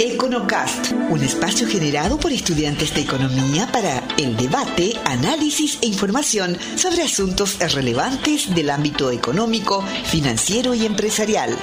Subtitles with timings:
[0.00, 7.02] Econocast, un espacio generado por estudiantes de economía para el debate, análisis e información sobre
[7.02, 11.56] asuntos relevantes del ámbito económico, financiero y empresarial.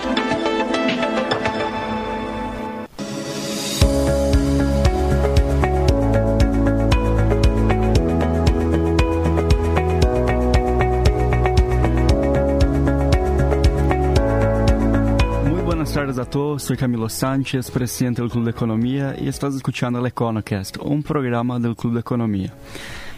[16.36, 21.02] Todos, soy Camilo Sánchez, presidente del Club de Economía y estás escuchando el EconoCast, un
[21.02, 22.52] programa del Club de Economía.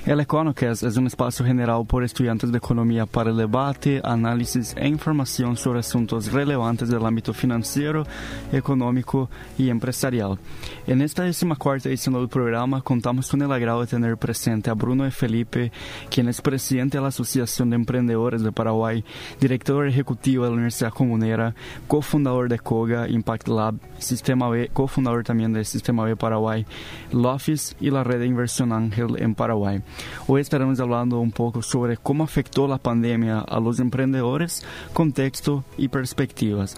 [0.08, 4.88] El EconoCast es un espacio general por estudiantes de economía para el debate, análisis e
[4.88, 8.08] información sobre asuntos relevantes del ámbito financiero,
[8.54, 10.40] económico y empresarial.
[10.88, 11.26] En esta
[11.60, 15.12] cuarta edición del programa contamos con el agrado de tener presente a Bruno e.
[15.12, 15.74] Felipe,
[16.10, 19.04] quien es presidente de la Asociación de Emprendedores de Paraguay,
[19.42, 21.54] director ejecutivo de la Universidad Comunera,
[21.90, 26.66] cofundador de COGA Impact Lab, Sistema B, cofundador también del Sistema B Paraguay,
[27.12, 29.84] LOFIS y la Red de Inversión Ángel en Paraguay.
[30.28, 35.88] Hoy estaremos hablando un poco sobre cómo afectó la pandemia a los emprendedores, contexto y
[35.88, 36.76] perspectivas.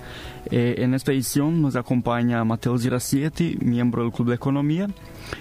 [0.52, 4.88] Eh, en esta edición nos acompaña Mateo Giracietti, miembro del Club de Economía.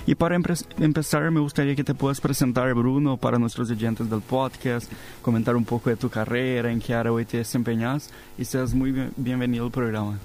[0.07, 4.91] Y para empezar, me gustaría que te puedas presentar, Bruno, para nuestros oyentes del podcast,
[5.23, 9.11] comentar un poco de tu carrera, en qué área hoy te desempeñas y seas muy
[9.17, 10.19] bienvenido al programa.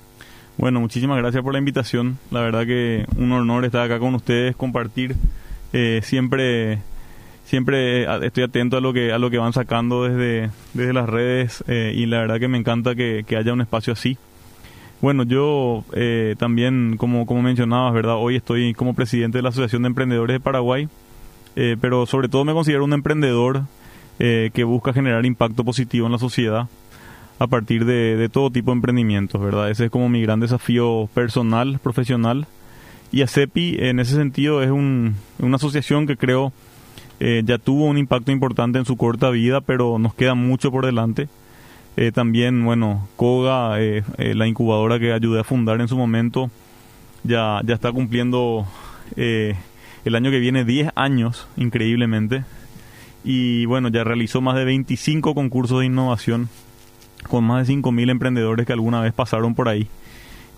[0.58, 2.18] Bueno, muchísimas gracias por la invitación.
[2.30, 5.16] La verdad que un honor estar acá con ustedes, compartir
[5.72, 6.80] eh, siempre
[7.46, 11.10] siempre eh, estoy atento a lo que a lo que van sacando desde, desde las
[11.10, 14.18] redes eh, y la verdad que me encanta que, haya un espacio así.
[15.02, 18.16] Bueno, yo eh, también, como, como mencionabas, ¿verdad?
[18.16, 20.88] Hoy estoy como presidente de la Asociación de Emprendedores de Paraguay,
[21.82, 23.64] pero sobre todo me considero un emprendedor
[24.18, 26.68] que busca generar impacto positivo en la sociedad
[27.38, 29.70] a partir de, de, todo tipo de emprendimientos, ¿verdad?
[29.70, 32.48] Ese es como mi gran desafío personal, profesional.
[33.12, 36.54] Y ACEPI, en ese sentido, es un, una asociación que creo
[37.20, 40.86] eh, ya tuvo un impacto importante en su corta vida, pero nos queda mucho por
[40.86, 41.28] delante.
[41.96, 46.50] Eh, también, bueno, Koga, eh, la incubadora que ayudé a fundar en su momento,
[47.24, 48.66] ya, ya está cumpliendo
[49.16, 52.44] el año que viene 10 años, increíblemente.
[53.24, 56.50] Y bueno, ya realizó más de 25 concursos de innovación
[57.30, 59.88] con más de 5.000 emprendedores que alguna vez pasaron por ahí.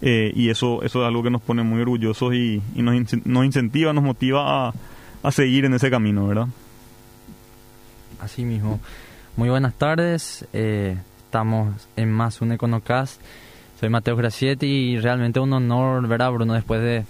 [0.01, 2.95] y eso, eso es algo que nos pone muy orgullosos y, y nos,
[3.25, 4.73] nos incentiva, nos motiva a
[5.27, 6.47] a seguir en ese camino, ¿verdad?
[8.19, 8.79] Así mismo.
[9.35, 10.45] Muy buenas tardes.
[10.53, 13.21] Eh, estamos en más un Econocast.
[13.79, 16.53] Soy Mateo Gracietti y realmente un honor, ¿verdad, Bruno?
[16.53, 17.05] Después de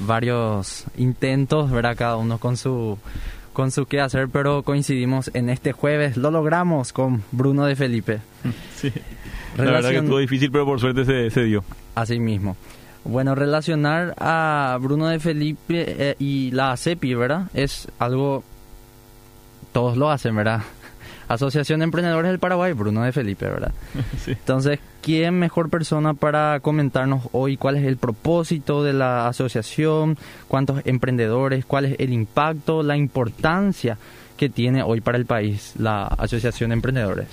[0.00, 1.96] varios intentos, ¿verdad?
[1.96, 2.98] Cada uno con su
[3.52, 6.16] con su qué hacer, pero coincidimos en este jueves.
[6.16, 8.20] Lo logramos con Bruno de Felipe.
[8.76, 8.92] Sí.
[9.56, 11.64] La verdad que estuvo difícil, pero por suerte se, se dio.
[11.94, 12.56] Así mismo.
[13.04, 17.46] Bueno, relacionar a Bruno de Felipe eh, y la CEPI, ¿verdad?
[17.52, 18.42] Es algo...
[19.72, 20.62] Todos lo hacen, ¿verdad?
[21.28, 23.72] Asociación de Emprendedores del Paraguay, Bruno de Felipe, ¿verdad?
[24.24, 24.32] Sí.
[24.32, 30.16] Entonces, ¿quién mejor persona para comentarnos hoy cuál es el propósito de la asociación,
[30.48, 33.98] cuántos emprendedores, cuál es el impacto, la importancia
[34.38, 37.28] que tiene hoy para el país la Asociación de Emprendedores?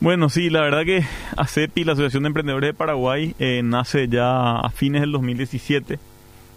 [0.00, 1.04] Bueno, sí, la verdad que
[1.36, 5.98] ACEPI, la Asociación de Emprendedores de Paraguay, eh, nace ya a fines del 2017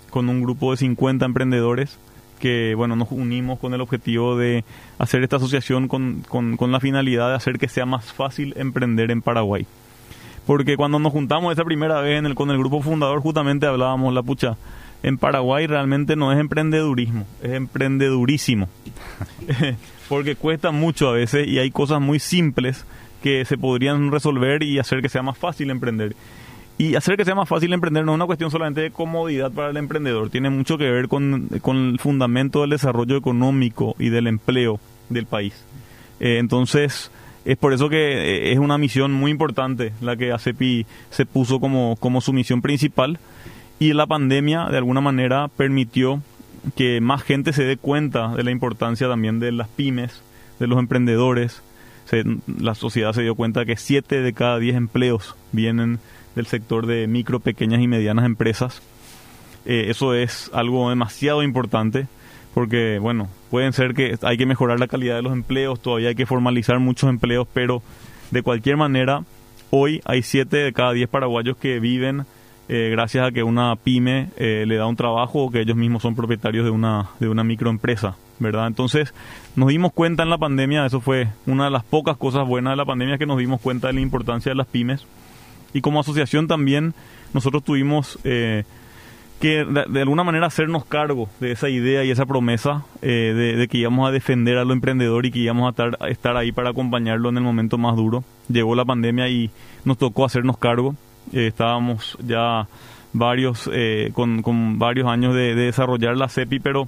[0.10, 2.00] con un grupo de 50 emprendedores
[2.40, 4.64] que, bueno, nos unimos con el objetivo de
[4.98, 9.22] hacer esta asociación con, con, la finalidad de hacer que sea más fácil emprender en
[9.22, 9.68] Paraguay.
[10.48, 14.14] Porque cuando nos juntamos esa primera vez en el, con el grupo fundador, justamente hablábamos,
[14.14, 14.56] la pucha,
[15.04, 18.70] en Paraguay realmente no es emprendedurismo, es emprendedurísimo.
[20.08, 22.86] Porque cuesta mucho a veces y hay cosas muy simples
[23.24, 26.14] que se podrían resolver y hacer que sea más fácil emprender.
[26.78, 29.70] Y hacer que sea más fácil emprender no es una cuestión solamente de comodidad para
[29.70, 34.80] el emprendedor, tiene mucho que ver con, el fundamento del desarrollo económico y del empleo
[35.08, 35.54] del país.
[36.20, 37.12] Eh, entonces,
[37.46, 41.62] es por eso que eh, es una misión muy importante la que ACEPI se puso
[41.62, 43.20] como, como su misión principal
[43.80, 46.22] y la pandemia de alguna manera permitió
[46.76, 50.22] que más gente se dé cuenta de la importancia también de las pymes,
[50.60, 51.62] de los emprendedores,
[52.60, 56.00] la sociedad se dio cuenta que 7 de cada 10 empleos vienen
[56.36, 58.82] del sector de micro, pequeñas y medianas empresas.
[59.66, 62.08] Eh, eso es algo demasiado importante
[62.54, 66.16] porque, bueno, pueden ser que hay que mejorar la calidad de los empleos, todavía hay
[66.16, 67.82] que formalizar muchos empleos, pero
[68.32, 69.24] de cualquier manera,
[69.72, 72.26] hoy hay 7 de cada 10 paraguayos que viven
[72.70, 76.02] eh, gracias a que una pyme eh, le da un trabajo o que ellos mismos
[76.02, 78.16] son propietarios de una, de una microempresa.
[78.40, 78.68] ¿verdad?
[78.68, 79.14] Entonces
[79.56, 82.78] nos dimos cuenta en la pandemia, eso fue una de las pocas cosas buenas de
[82.78, 85.06] la pandemia, que nos dimos cuenta de la importancia de las pymes.
[85.74, 86.94] Y como asociación también
[87.34, 88.64] nosotros tuvimos eh,
[89.40, 93.80] que de, alguna manera hacernos cargo de esa idea y esa promesa eh, de, que
[93.80, 97.30] íbamos a defender a lo emprendedor y que íbamos a a estar ahí para acompañarlo
[97.30, 98.24] en el momento más duro.
[98.50, 99.50] Llegó la pandemia y
[99.84, 100.96] nos tocó hacernos cargo.
[101.32, 102.68] Eh, estábamos ya
[103.14, 106.88] varios eh, con, varios años de, desarrollar la CEPI, pero,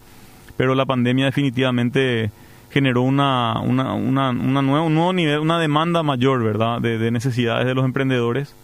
[0.58, 2.32] pero la pandemia definitivamente
[2.72, 7.74] generó una, una, una, un nuevo nivel, una demanda mayor, ¿verdad?, de, de necesidades de
[7.74, 8.56] los emprendedores.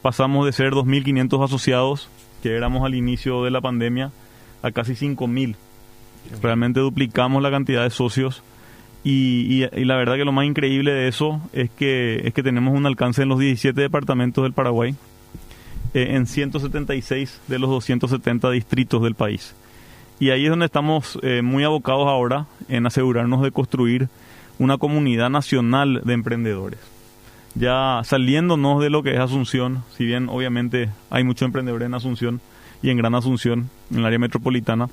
[0.00, 2.08] Pasamos de ser 2.500 asociados,
[2.42, 4.10] que éramos al inicio de la pandemia,
[4.62, 5.56] a casi 5.000.
[6.40, 8.42] Realmente duplicamos la cantidad de socios.
[9.04, 12.76] Y, y, la verdad que lo más increíble de eso es que, es que tenemos
[12.76, 14.94] un alcance en los 17 departamentos del Paraguay,
[15.94, 19.54] eh, en 176 de los 270 distritos del país.
[20.20, 24.08] Y ahí es donde estamos eh, muy abocados ahora en asegurarnos de construir
[24.58, 26.80] una comunidad nacional de emprendedores.
[27.54, 32.40] Ya saliéndonos de lo que es Asunción, si bien obviamente hay muchos emprendedores en Asunción
[32.82, 34.88] y en Gran Asunción, en el área metropolitana,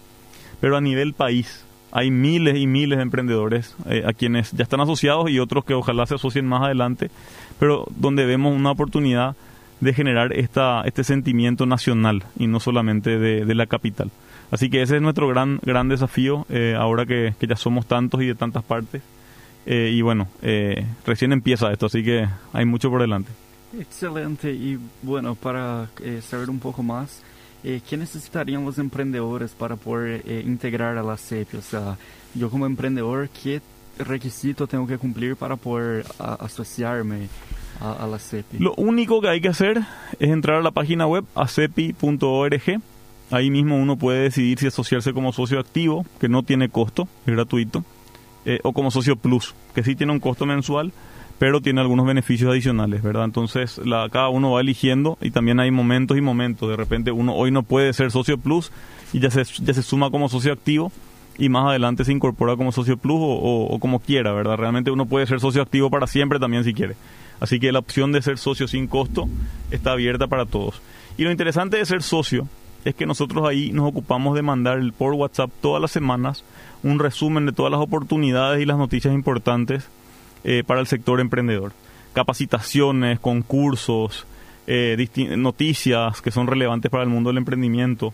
[0.61, 4.81] pero a nivel país hay miles y miles de emprendedores eh, a quienes ya están
[4.81, 7.09] asociados y otros que ojalá se asocien más adelante,
[7.59, 9.35] pero donde vemos una oportunidad
[9.79, 14.11] de generar esta, este sentimiento nacional y no solamente de, la capital.
[14.51, 18.27] Así que ese es nuestro gran, gran desafío eh, ahora que, ya somos tantos y
[18.27, 19.01] de tantas partes.
[19.65, 23.31] Eh, y bueno, eh, recién empieza esto, así que hay mucho por delante.
[23.77, 24.51] Excelente.
[24.51, 25.89] Y bueno, para
[26.21, 27.21] saber un poco más,
[27.63, 31.57] ¿qué necesitarían los emprendedores para poder integrar a la CEPI?
[31.57, 31.97] O sea,
[32.35, 33.61] yo como emprendedor, ¿qué
[33.97, 37.27] requisito tengo que cumplir para poder asociarme
[38.19, 38.59] CEPI?
[38.59, 39.81] Lo único que hay que hacer
[40.19, 42.81] es entrar a la página web acepi.org.
[43.31, 47.33] Ahí mismo uno puede decidir si asociarse como socio activo, que no tiene costo, es
[47.33, 47.83] gratuito,
[48.45, 50.93] eh, o como socio plus, que sí tiene un costo mensual,
[51.39, 53.25] pero tiene algunos beneficios adicionales, ¿verdad?
[53.25, 56.69] Entonces la, cada uno va eligiendo y también hay momentos y momentos.
[56.69, 58.71] De repente uno hoy no puede ser socio plus
[59.11, 60.91] y ya se, ya se suma como socio activo
[61.37, 64.57] y más adelante se incorpora como socio plus o, como quiera, ¿verdad?
[64.57, 66.95] Realmente uno puede ser socio activo para siempre también si quiere.
[67.39, 69.27] Así que la opción de ser socio sin costo
[69.71, 70.81] está abierta para todos.
[71.17, 72.47] Y lo interesante de ser socio
[72.85, 76.43] es que nosotros ahí nos ocupamos de mandar por WhatsApp todas las semanas
[76.83, 79.89] un resumen de todas las oportunidades y las noticias importantes
[80.43, 81.71] eh, para el sector emprendedor.
[82.13, 84.27] Capacitaciones, concursos,
[84.67, 88.13] eh, noticias que son relevantes para el mundo del emprendimiento.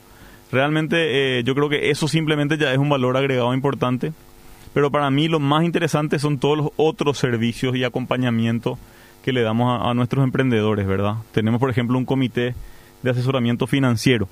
[0.52, 4.14] Realmente eh, yo creo que eso simplemente ya es un valor agregado importante.
[4.74, 8.78] Pero para mí lo más interesante son todos los otros servicios y acompañamiento
[9.24, 11.16] que le damos a, nuestros emprendedores, ¿verdad?
[11.32, 12.56] Tenemos, por ejemplo, un comité
[13.04, 14.28] de asesoramiento financiero.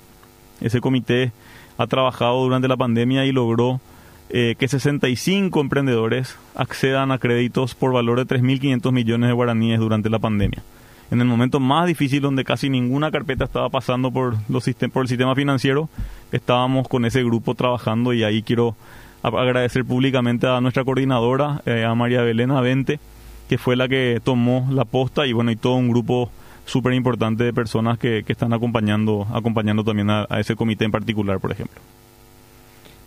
[0.60, 1.32] Ese comité
[1.78, 3.80] ha trabajado durante la pandemia y logró
[4.28, 10.10] eh, que 65 emprendedores accedan a créditos por valor de 3.500 millones de guaraníes durante
[10.10, 10.62] la pandemia.
[11.10, 15.34] En el momento más difícil donde casi ninguna carpeta estaba pasando por, los el sistema
[15.34, 15.88] financiero,
[16.30, 18.76] estábamos con ese grupo trabajando y ahí quiero
[19.22, 23.00] agradecer públicamente a nuestra coordinadora, eh, a María Belén Avente,
[23.50, 26.30] que fue la que tomó la posta y bueno, y todo un grupo
[26.66, 31.40] súper importante de personas que, que, están acompañando, acompañando también a, ese comité en particular,
[31.40, 31.80] por ejemplo.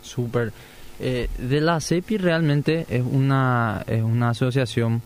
[0.02, 0.52] Súper.
[1.00, 5.02] Eh, de la CEPI realmente es una, es una asociación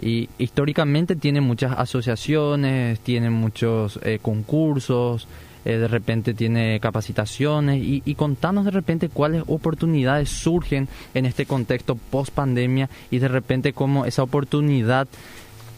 [0.00, 5.26] y históricamente tiene muchas asociaciones, tiene muchos eh, concursos,
[5.66, 11.44] eh, de repente tiene capacitaciones y, y, contanos de repente cuáles oportunidades surgen en este
[11.44, 15.08] contexto post pandemia y de repente cómo esa oportunidad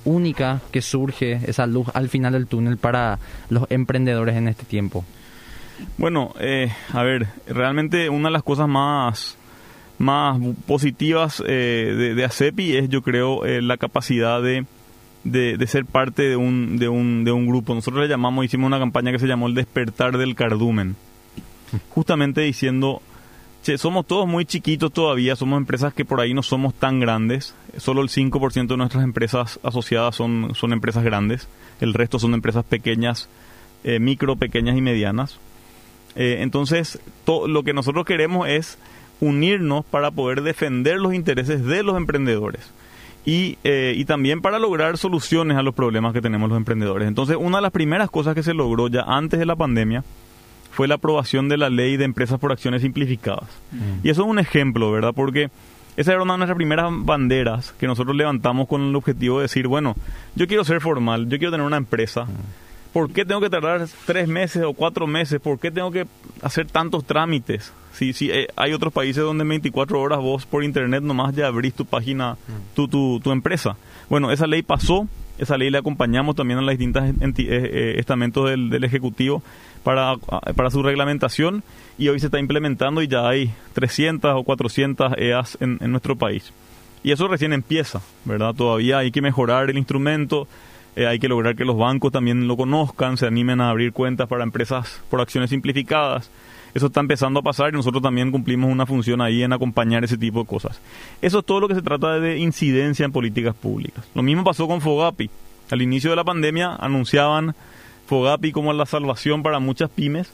[0.04, 3.18] única que surge, esa luz al final del túnel para
[3.48, 5.06] los emprendedores en este tiempo.
[5.96, 9.38] Bueno, eh, a ver, realmente una de las cosas más
[9.96, 14.66] más positivas eh, de, de, ACEPI es yo creo la capacidad de
[15.30, 17.74] de, ser parte de un, de, un, de un grupo.
[17.74, 20.96] Nosotros le llamamos, hicimos una campaña que se llamó El despertar del cardumen.
[21.90, 23.02] Justamente diciendo,
[23.76, 27.54] somos todos muy chiquitos todavía, somos empresas que por ahí no somos tan grandes.
[27.76, 31.48] Solo el 5% de nuestras empresas asociadas son, son empresas grandes.
[31.80, 33.28] El resto son empresas pequeñas,
[33.84, 35.38] eh, micro, pequeñas y medianas.
[36.16, 38.78] Eh, entonces, lo que nosotros queremos es
[39.20, 42.72] unirnos para poder defender los intereses de los emprendedores
[43.28, 47.06] y, eh, y también para lograr soluciones a los problemas que tenemos los emprendedores.
[47.06, 50.02] Entonces, una de las primeras cosas que se logró ya antes de la pandemia
[50.70, 53.50] fue la aprobación de la ley de empresas por acciones simplificadas.
[53.70, 54.06] Mm.
[54.06, 55.12] Y eso es un ejemplo, ¿verdad?
[55.14, 55.50] Porque
[55.98, 59.66] esa era una de nuestras primeras banderas que nosotros levantamos con el objetivo de decir,
[59.66, 59.94] bueno,
[60.34, 62.24] yo quiero ser formal, yo quiero tener una empresa.
[62.24, 62.67] Mm.
[62.92, 65.40] ¿Por qué tengo que tardar tres meses o cuatro meses?
[65.40, 66.06] ¿Por qué tengo que
[66.42, 67.72] hacer tantos trámites?
[67.92, 71.48] Sí, sí, eh, hay otros países donde en 24 horas vos por internet nomás ya
[71.48, 72.74] abrís tu página, mm.
[72.74, 73.76] tu, tu, tu empresa.
[74.08, 78.84] Bueno, esa ley pasó Esa ley le acompañamos también a las distintas estamentos del, del
[78.84, 79.42] Ejecutivo
[79.84, 81.62] para, para su reglamentación
[81.96, 86.16] y hoy se está implementando y ya hay 300 o 400 EAS en, en nuestro
[86.16, 86.52] país.
[87.02, 88.54] Y eso recién empieza, ¿verdad?
[88.54, 90.48] Todavía hay que mejorar el instrumento,
[90.98, 94.26] eh, hay que lograr que los bancos también lo conozcan, se animen a abrir cuentas
[94.26, 96.28] para empresas por acciones simplificadas.
[96.74, 100.18] Eso está empezando a pasar y nosotros también cumplimos una función ahí en acompañar ese
[100.18, 100.80] tipo de cosas.
[101.22, 104.04] Eso es todo lo que se trata de incidencia en políticas públicas.
[104.12, 105.30] Lo mismo pasó con Fogapi.
[105.70, 107.54] Al inicio de la pandemia anunciaban
[108.08, 110.32] Fogapi como la salvación para muchas pymes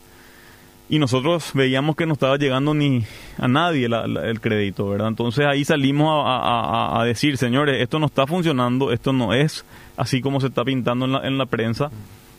[0.95, 3.03] y nosotros veíamos que no estaba llegando ni
[3.37, 5.09] a nadie el crédito, ¿verdad?
[5.09, 9.65] Entonces ahí salimos a, decir, señores, esto no está funcionando, esto no es
[9.97, 11.91] así como se está pintando en la, en la prensa.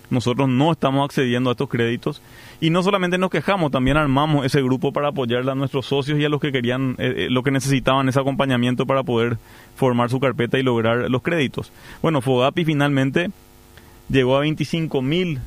[0.10, 2.22] Nosotros no estamos accediendo a estos créditos
[2.62, 6.24] y no solamente nos quejamos, también armamos ese grupo para apoyar a nuestros socios y
[6.24, 9.38] a los que querían, eh, eh, lo que necesitaban ese acompañamiento para poder
[9.76, 11.74] formar su carpeta y lograr los créditos.
[12.02, 13.32] Bueno, Fogapi finalmente
[14.08, 15.40] llegó a 25 mil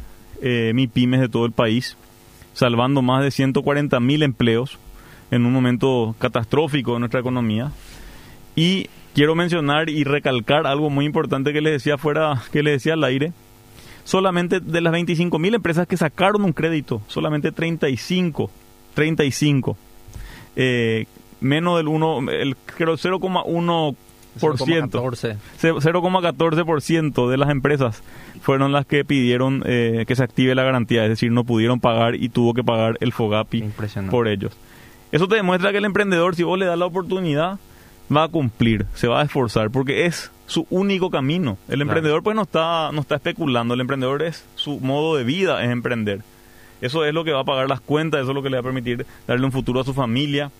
[0.42, 1.96] eh, MIPIMES de todo el país
[2.58, 4.78] salvando más de 140 mil empleos
[5.30, 7.70] en un momento catastrófico de nuestra economía.
[8.56, 12.94] Y quiero mencionar y recalcar algo muy importante que les decía fuera, que les decía
[12.94, 13.32] al aire.
[14.02, 18.50] Solamente de las 25 mil empresas que sacaron un crédito, solamente 35,
[18.94, 19.76] 35,
[20.56, 21.06] eh,
[21.40, 23.94] menos del 1, el, creo 0,1
[24.36, 28.02] 0,14% de las empresas
[28.40, 32.14] fueron las que pidieron eh, que se active la garantía, es decir, no pudieron pagar
[32.14, 33.64] y tuvo que pagar el FOGAPI
[34.10, 34.52] por ellos.
[35.10, 37.58] Eso te demuestra que el emprendedor, si vos le das la oportunidad,
[38.14, 41.58] va a cumplir, se va a esforzar, porque es su único camino.
[41.68, 45.64] El emprendedor pues no está, no está especulando, el emprendedor es su modo de vida,
[45.64, 46.20] es emprender.
[46.80, 48.60] Eso es lo que va a pagar las cuentas, eso es lo que le va
[48.60, 50.50] a permitir darle un futuro a su familia,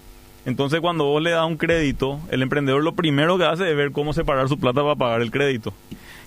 [0.48, 3.92] entonces cuando vos le das un crédito, el emprendedor lo primero que hace es ver
[3.92, 5.74] cómo separar su plata para pagar el crédito.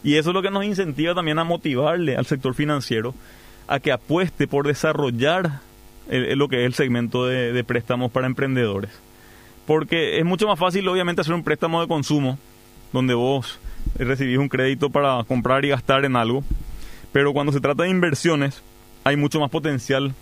[0.03, 3.15] Y eso es lo que nos incentiva también a motivarle al sector financiero
[3.67, 5.61] a que apueste por desarrollar
[6.07, 8.91] lo que es el segmento de, préstamos para emprendedores.
[9.65, 12.37] Porque es mucho más fácil obviamente hacer un préstamo de consumo,
[12.93, 13.57] donde vos
[13.97, 16.43] recibís un crédito para comprar y gastar en algo.
[17.11, 18.61] Pero cuando se trata de inversiones,
[19.03, 20.13] hay mucho más potencial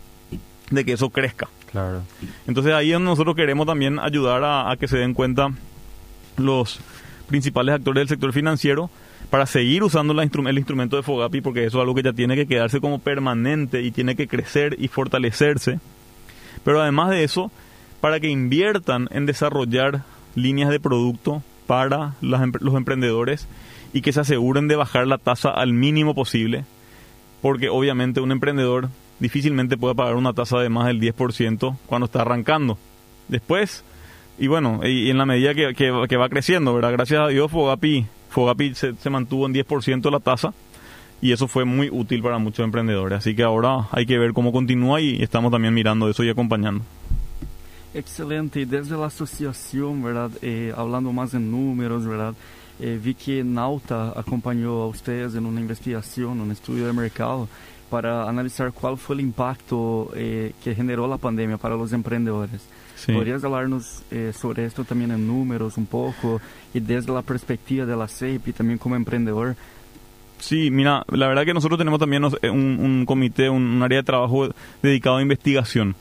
[0.70, 1.48] de que eso crezca.
[1.72, 2.02] Claro.
[2.48, 5.52] Entonces ahí nosotros queremos también ayudar a, que se den cuenta
[6.38, 6.80] los
[7.28, 8.90] principales actores del sector financiero
[9.30, 12.36] para seguir usando la el instrumento de Fogapi, porque eso es algo que ya tiene
[12.36, 15.80] que quedarse como permanente y tiene que crecer y fortalecerse.
[16.64, 17.52] Pero además de eso,
[18.02, 20.04] para que inviertan en desarrollar
[20.36, 22.42] líneas de producto para los
[22.76, 23.48] emprendedores
[23.94, 26.66] y que se aseguren de bajar la tasa al mínimo posible,
[27.42, 32.22] porque obviamente un emprendedor difícilmente puede pagar una tasa de más del 10% cuando está
[32.22, 32.78] arrancando.
[33.28, 33.84] Después,
[34.38, 36.92] y bueno, y, en la medida que, que, va creciendo, ¿verdad?
[36.92, 40.54] Gracias a Dios, Fogapi, Fogapi se, se mantuvo en 10% la tasa
[41.22, 43.20] y eso fue muy útil para muchos emprendedores.
[43.20, 46.84] Así que ahora hay que ver cómo continúa y estamos también mirando eso y acompañando.
[47.94, 48.66] Excelente.
[48.66, 50.32] Desde la asociación, ¿verdad?
[50.42, 52.34] Eh, hablando más en números, ¿verdad?
[52.80, 57.50] Eh, vi que Nauta acompañó a ustedes en una investigación, un estudio de mercado
[57.90, 62.62] para analisar cuál fue el impacto eh, que generó la pandemia para los emprendedores.
[63.08, 66.42] ¿Podrías hablarnos eh, sobre esto también en números un poco
[66.74, 69.56] y desde la perspectiva de la CEP y también como emprendedor?
[70.40, 74.50] Sí, mira, la verdad que nosotros tenemos también un, un comité, un, área de trabajo
[74.82, 75.96] dedicado a investigación.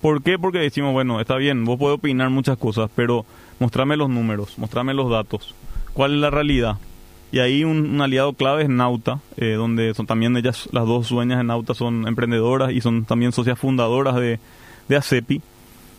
[0.00, 0.38] ¿Por qué?
[0.38, 3.26] Porque decimos, bueno, está bien, vos podés opinar muchas cosas, pero
[3.58, 5.54] mostrame los números, mostrame los datos.
[5.92, 6.78] ¿Cuál es la realidad?
[7.32, 11.38] Y ahí un, aliado clave es Nauta, eh, donde son también ellas, las dos dueñas
[11.38, 14.40] de Nauta son emprendedoras y son también socias fundadoras de,
[14.88, 15.40] de ACEPI.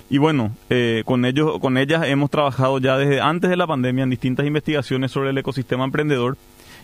[0.09, 4.03] Y bueno, eh, con ellos, con ellas hemos trabajado ya desde antes de la pandemia
[4.03, 6.37] en distintas investigaciones sobre el ecosistema emprendedor.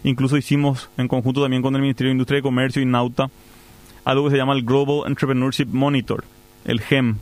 [0.05, 3.29] Incluso hicimos en conjunto también con el Ministerio de Industria y Comercio y Nauta
[4.05, 6.23] algo que se llama el Global Entrepreneurship Monitor,
[6.63, 7.17] el GEM,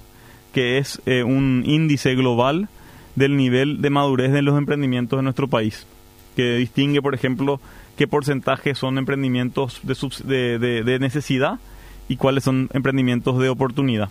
[0.53, 2.69] que es eh, un índice global
[3.15, 5.87] del nivel de madurez de los emprendimientos de nuestro país
[6.35, 7.59] que distingue, por ejemplo,
[7.97, 11.59] qué porcentaje son emprendimientos de, de, necesidad
[12.07, 14.09] y cuáles son emprendimientos de oportunidad.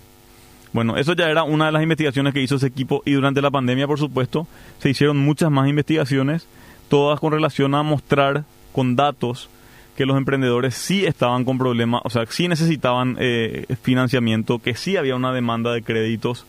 [0.72, 3.50] Bueno, eso ya era una de las investigaciones que hizo ese equipo y durante la
[3.50, 4.48] pandemia, por supuesto,
[4.80, 6.48] se hicieron muchas más investigaciones,
[6.88, 9.48] todas con relación a mostrar con datos
[9.96, 14.96] que los emprendedores sí estaban con problemas, o sea, sí necesitaban eh, financiamiento, que sí
[14.96, 16.44] había una demanda de créditos,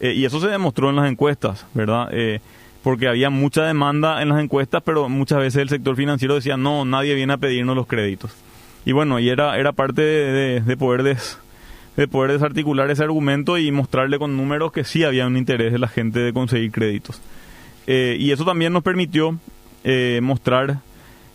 [0.00, 2.08] eh, y eso se demostró en las encuestas, ¿verdad?
[2.12, 2.40] Eh,
[2.84, 6.84] porque había mucha demanda en las encuestas, pero muchas veces el sector financiero decía, no,
[6.84, 8.30] nadie viene a pedirnos los créditos.
[8.84, 11.16] Y bueno, y era, era parte de, poder
[11.96, 15.78] de poder desarticular ese argumento y mostrarle con números que sí había un interés de
[15.78, 17.22] la gente de conseguir créditos.
[17.86, 19.38] Eh, y eso también nos permitió
[19.82, 20.80] eh, mostrar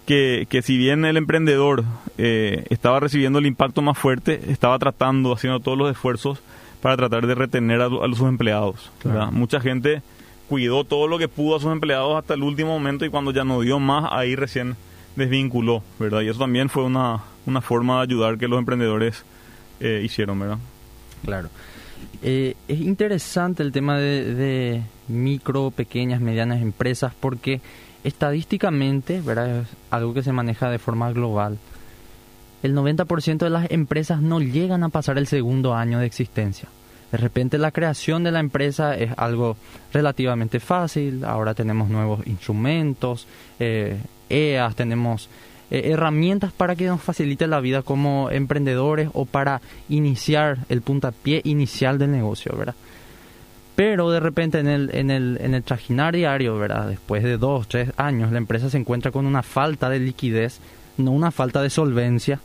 [0.06, 1.84] que, que si bien el emprendedor
[2.20, 6.44] eh, estaba recibiendo el impacto más fuerte, estaba tratando, haciendo todos los esfuerzos
[6.79, 8.91] para tratar de retener a, a sus empleados.
[9.32, 10.03] Mucha gente
[10.50, 13.44] cuidó todo lo que pudo a sus empleados hasta el último momento y cuando ya
[13.44, 14.75] no dio más, ahí recién
[15.15, 16.22] desvinculó, ¿verdad?
[16.22, 19.24] Y eso también fue una, una forma de ayudar que los emprendedores
[19.79, 20.58] eh, hicieron, ¿verdad?
[21.24, 21.50] Claro.
[22.24, 27.62] Eh, es interesante el tema de, de, micro, pequeñas, medianas empresas porque
[28.03, 29.62] estadísticamente, ¿verdad?
[29.62, 31.60] Es algo que se maneja de forma global.
[32.63, 36.70] El 90% de las empresas no llegan a pasar el segundo año de existencia.
[37.12, 39.58] De repente la creación de la empresa es algo
[39.92, 43.28] relativamente fácil, ahora tenemos nuevos instrumentos,
[43.60, 43.98] eh,
[44.30, 45.30] EAS, tenemos
[45.72, 51.42] eh, herramientas para que nos facilite la vida como emprendedores o para iniciar el puntapié
[51.44, 52.75] inicial del negocio, ¿verdad?
[53.75, 56.88] Pero de repente en el, en el, en el trajinar diario, ¿verdad?
[56.88, 60.60] Después de dos, tres años, la empresa se encuentra con una falta de liquidez,
[60.98, 62.39] no una falta de solvencia,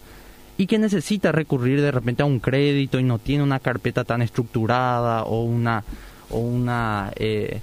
[0.56, 4.23] y que necesita recurrir de repente a un crédito y no tiene una carpeta tan
[4.23, 5.82] estructurada o una
[6.30, 7.61] o una eh,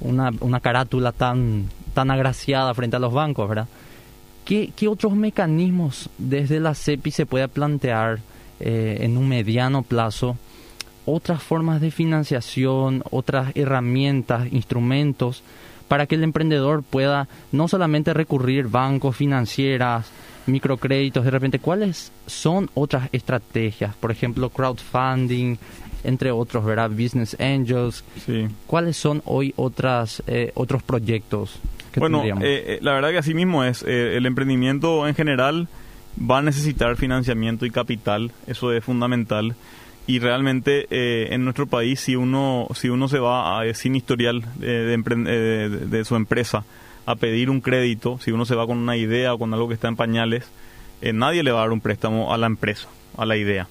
[0.00, 3.66] una, una, carátula tan tan agraciada frente a los bancos, ¿verdad?
[4.44, 8.20] ¿Qué, qué otros mecanismos desde la CEPI se puede plantear
[8.60, 10.36] eh, en un mediano plazo?
[11.04, 15.42] Otras formas de financiación, otras herramientas, instrumentos
[15.88, 20.10] para que el emprendedor pueda no solamente recurrir bancos, financieras,
[20.48, 23.94] microcréditos, de repente, ¿cuáles son otras estrategias?
[23.94, 25.56] Por ejemplo, crowdfunding,
[26.04, 26.90] entre otros, ¿verdad?
[26.90, 28.04] Business Angels.
[28.24, 28.48] Sí.
[28.66, 31.58] ¿Cuáles son hoy otras eh, otros proyectos?
[31.92, 32.44] Que bueno, tendríamos?
[32.44, 33.82] eh, la verdad que así mismo es.
[33.82, 35.68] Eh, el emprendimiento en general
[36.18, 39.54] va a necesitar financiamiento y capital, eso es fundamental.
[40.06, 44.42] Y realmente eh, en nuestro país, si uno, si uno se va a, sin historial
[44.56, 46.64] de, de, de su empresa,
[47.08, 49.72] a pedir un crédito, si uno se va con una idea o con algo que
[49.72, 50.44] está en pañales,
[51.00, 52.86] eh, nadie le va a dar un préstamo a la empresa,
[53.16, 53.66] a la idea.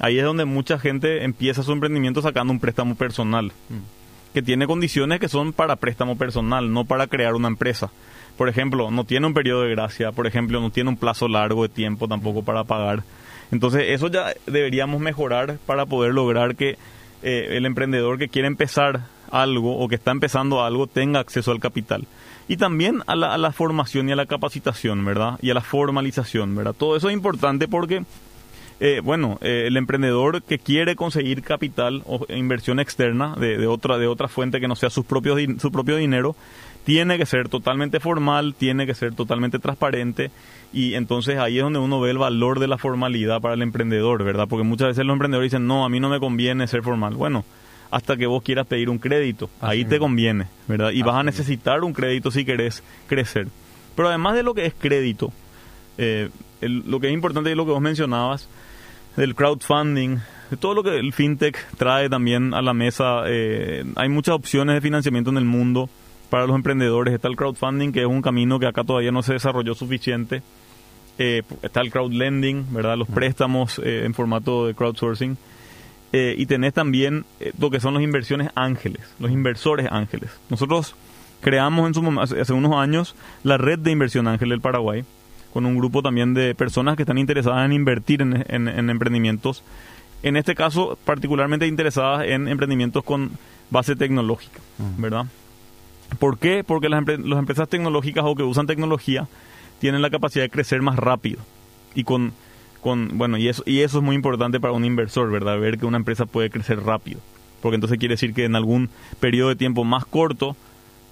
[0.00, 4.34] Ahí es donde mucha gente empieza su emprendimiento sacando un préstamo personal, mm.
[4.34, 7.92] que tiene condiciones que son para préstamo personal, no para crear una empresa.
[8.36, 11.62] Por ejemplo, no tiene un periodo de gracia, por ejemplo, no tiene un plazo largo
[11.62, 13.04] de tiempo tampoco para pagar.
[13.52, 16.78] Entonces, eso ya deberíamos mejorar para poder lograr que
[17.22, 21.60] eh, el emprendedor que quiere empezar algo o que está empezando algo tenga acceso al
[21.60, 22.08] capital
[22.48, 25.38] y también a la, a la, formación y a la capacitación, ¿verdad?
[25.42, 26.74] Y a la formalización, ¿verdad?
[26.78, 28.04] Todo eso es importante porque,
[28.80, 33.98] eh, bueno, eh, el emprendedor que quiere conseguir capital o inversión externa de, de, otra,
[33.98, 36.36] de otra fuente que no sea su propio dinero,
[36.86, 40.30] tiene que ser totalmente formal, tiene que ser totalmente transparente
[40.72, 44.22] y entonces ahí es donde uno ve el valor de la formalidad para el emprendedor,
[44.22, 44.46] ¿verdad?
[44.48, 47.14] Porque muchas veces los emprendedores dicen, no, a mí no me conviene ser formal.
[47.14, 47.44] Bueno,
[47.90, 49.50] hasta que vos quieras pedir un crédito.
[49.60, 50.90] Así Ahí te conviene, ¿verdad?
[50.90, 53.48] Y Así vas a necesitar un crédito si querés crecer.
[53.94, 55.32] Pero además de lo que es crédito,
[55.98, 58.48] eh, el, lo que es importante es lo que vos mencionabas,
[59.16, 60.18] del crowdfunding,
[60.50, 63.22] de todo lo que el fintech trae también a la mesa.
[63.26, 65.88] Eh, hay muchas opciones de financiamiento en el mundo
[66.30, 67.14] para los emprendedores.
[67.14, 70.42] Está el crowdfunding, que es un camino que acá todavía no se desarrolló suficiente.
[71.18, 72.96] Eh, está el crowdlending, ¿verdad?
[72.96, 75.36] Los préstamos eh, en formato de crowdsourcing.
[76.18, 80.30] Eh, y tenés también eh, lo que son las inversiones ángeles, los inversores ángeles.
[80.48, 80.96] Nosotros
[81.42, 85.04] creamos en su, hace, hace unos años la red de inversión ángel del Paraguay,
[85.52, 89.62] con un grupo también de personas que están interesadas en invertir en, en, en emprendimientos.
[90.22, 93.32] En este caso, particularmente interesadas en emprendimientos con
[93.68, 94.60] base tecnológica.
[94.96, 95.26] ¿verdad?
[96.18, 96.64] ¿Por qué?
[96.64, 99.28] Porque las, las empresas tecnológicas o que usan tecnología
[99.80, 101.40] tienen la capacidad de crecer más rápido
[101.94, 102.32] y con
[102.80, 105.58] con, bueno, y eso, y eso es muy importante para un inversor, ¿verdad?
[105.58, 107.20] Ver que una empresa puede crecer rápido.
[107.62, 110.56] Porque entonces quiere decir que en algún periodo de tiempo más corto,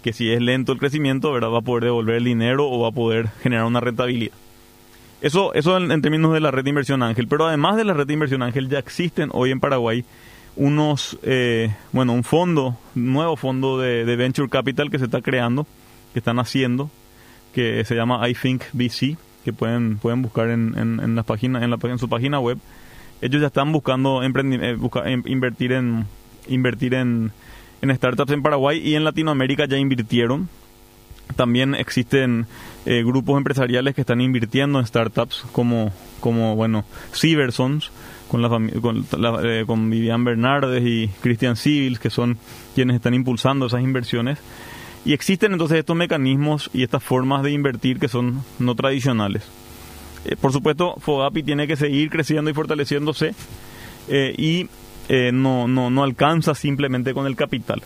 [0.02, 1.50] que si es lento el crecimiento, ¿verdad?
[1.50, 4.34] Va a poder devolver el dinero o va a poder generar una rentabilidad.
[5.20, 7.26] Eso, eso en, términos de la red de inversión ángel.
[7.28, 10.04] Pero además de la red de inversión ángel, ya existen hoy en Paraguay
[10.56, 15.66] unos, eh, bueno, un fondo, nuevo fondo de, Venture Capital que se está creando,
[16.12, 16.90] que están haciendo,
[17.54, 21.62] que se llama I Think VC que pueden, pueden buscar en, en, en, la página,
[21.62, 22.58] en, la, en su página web.
[23.20, 26.06] Ellos ya están buscando eh, busca, invertir en
[26.48, 27.32] invertir en,
[27.80, 30.48] en startups en Paraguay y en Latinoamérica ya invirtieron.
[31.36, 32.46] También existen
[32.84, 37.90] eh, grupos empresariales que están invirtiendo en startups como, como bueno, Cybersons,
[38.28, 42.36] con, la, con, la, eh, con Vivian Bernardes y Christian Civils, que son
[42.74, 44.38] quienes están impulsando esas inversiones.
[45.04, 49.42] Y existen entonces estos mecanismos y estas formas de invertir que son no tradicionales.
[50.24, 53.34] Eh, por supuesto, Fogapi tiene que seguir creciendo y fortaleciéndose
[54.08, 54.68] eh, y
[55.08, 57.82] eh, no, no, no alcanza simplemente con el capital.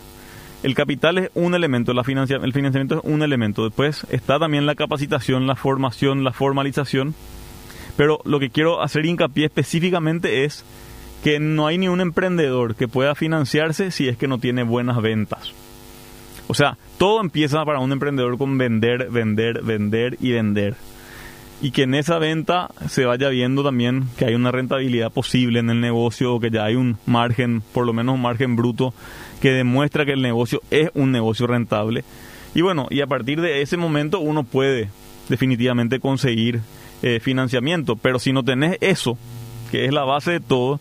[0.63, 3.65] el capital es un elemento, la financia, el financiamiento es un elemento.
[3.65, 7.15] Después está también la capacitación, la formación, la formalización.
[7.97, 10.63] Pero lo que quiero hacer hincapié específicamente es
[11.21, 15.01] que no hay ni un emprendedor que pueda financiarse si es que no tiene buenas
[15.01, 15.53] ventas.
[16.49, 20.75] O sea, todo empieza para un emprendedor con vender, vender, vender y vender.
[21.61, 25.69] Y que en esa venta se vaya viendo también que hay una rentabilidad posible en
[25.69, 28.95] el negocio o que ya hay un margen, por lo menos un margen bruto,
[29.41, 32.03] que demuestra que el negocio es un negocio rentable.
[32.55, 34.89] Y bueno, y a partir de ese momento uno puede
[35.27, 36.61] definitivamente conseguir
[37.03, 37.95] eh, financiamiento.
[37.95, 39.19] Pero si no tenés eso,
[39.69, 40.79] que es la base de todo,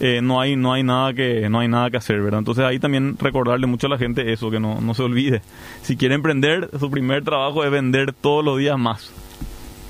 [0.00, 2.78] eh, no hay no hay nada que no hay nada que hacer verdad entonces ahí
[2.78, 5.42] también recordarle mucho a la gente eso que no, no se olvide.
[5.82, 9.10] Si quiere emprender su primer trabajo es vender todos los días más.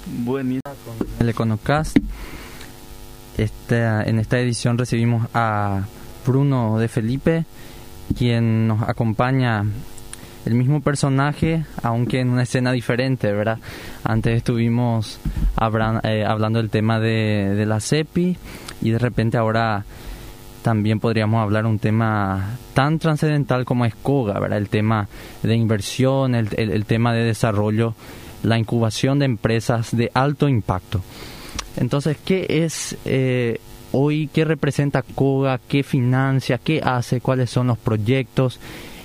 [0.06, 0.62] Buenísimo.
[1.20, 1.98] El Econocast
[3.36, 5.84] este, en esta edición recibimos a
[6.26, 7.44] Bruno de Felipe
[8.16, 9.64] quien nos acompaña
[10.48, 13.58] el mismo personaje, aunque en una escena diferente, ¿verdad?
[14.02, 15.20] Antes estuvimos
[16.04, 18.38] eh, hablando del tema de, de la CEPI
[18.80, 19.84] y de repente ahora
[20.62, 24.56] también podríamos hablar un tema tan trascendental como es COGA, ¿verdad?
[24.56, 25.06] El tema
[25.42, 27.94] de inversión, el, tema de desarrollo,
[28.42, 31.02] la incubación de empresas de alto impacto.
[31.76, 33.60] Entonces, ¿qué es eh,
[33.92, 34.30] hoy?
[34.32, 35.60] ¿Qué representa COGA?
[35.68, 36.56] ¿Qué financia?
[36.56, 37.20] ¿Qué hace?
[37.20, 38.58] ¿Cuáles son los proyectos?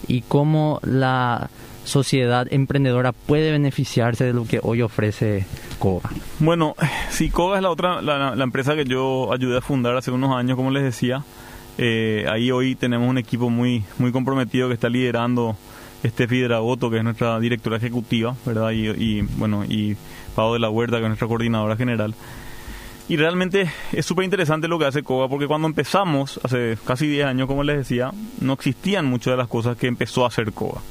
[0.07, 1.49] Y cómo la
[1.83, 5.45] sociedad emprendedora puede beneficiarse de lo que hoy ofrece
[5.79, 6.09] COGA?
[6.39, 6.75] Bueno,
[7.09, 10.55] si COGA es la otra, la, empresa que yo ayudé a fundar hace unos años,
[10.55, 11.23] como les decía,
[11.77, 15.55] eh, ahí hoy tenemos un equipo muy, muy comprometido que está liderando
[16.03, 18.71] este Dragoto, que es nuestra directora ejecutiva, ¿verdad?
[18.71, 19.95] Y, bueno, y
[20.35, 22.13] Pau de la Huerta, que es nuestra coordinadora general.
[23.09, 27.25] Y realmente es súper interesante lo que hace COGA, porque cuando empezamos, hace casi 10
[27.25, 30.81] años, como les decía, no existían muchas de las cosas que empezó a hacer COGA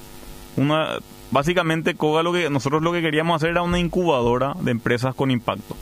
[0.56, 0.98] una
[1.30, 5.30] básicamente Koga lo que nosotros lo que queríamos hacer era una incubadora de empresas con
[5.30, 5.76] impacto.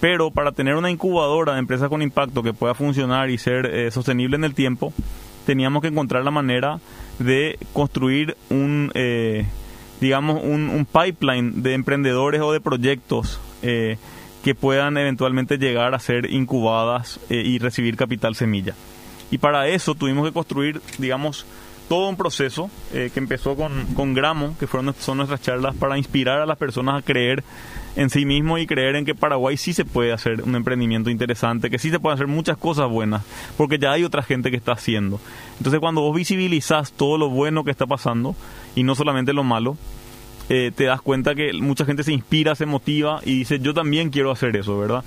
[0.00, 3.90] Pero para tener una incubadora de empresas con impacto que pueda funcionar y ser eh,
[3.92, 4.92] sostenible en el tiempo,
[5.46, 6.80] teníamos que encontrar la manera
[7.20, 9.46] de construir un, eh,
[10.00, 13.96] digamos, un, pipeline de emprendedores o de proyectos eh,
[14.42, 18.74] que puedan eventualmente llegar a ser incubadas y recibir capital semilla.
[19.30, 21.46] Y para eso tuvimos que construir, digamos,
[21.88, 25.98] todo un proceso eh, que empezó con, con Gramo, que fueron, son nuestras charlas para
[25.98, 27.44] inspirar a las personas a creer
[27.96, 31.70] en sí mismo y creer en que Paraguay sí se puede hacer un emprendimiento interesante,
[31.70, 33.22] que sí se pueden hacer muchas cosas buenas,
[33.56, 35.20] porque ya hay otra gente que está haciendo.
[35.58, 38.34] Entonces cuando vos visibilizás todo lo bueno que está pasando
[38.74, 39.76] y no solamente lo malo,
[40.54, 44.10] eh, te das cuenta que mucha gente se inspira, se motiva y dice yo también
[44.10, 45.02] quiero hacer eso, ¿verdad?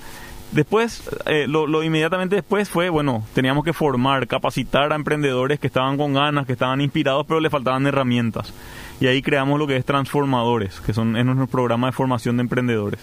[0.50, 5.98] Después, eh, lo, inmediatamente después fue, bueno, teníamos que formar, capacitar a emprendedores que estaban
[5.98, 8.52] con ganas, que estaban inspirados, pero le faltaban herramientas.
[9.00, 12.40] Y ahí creamos lo que es Transformadores, que son, es nuestro programa de formación de
[12.40, 12.98] emprendedores.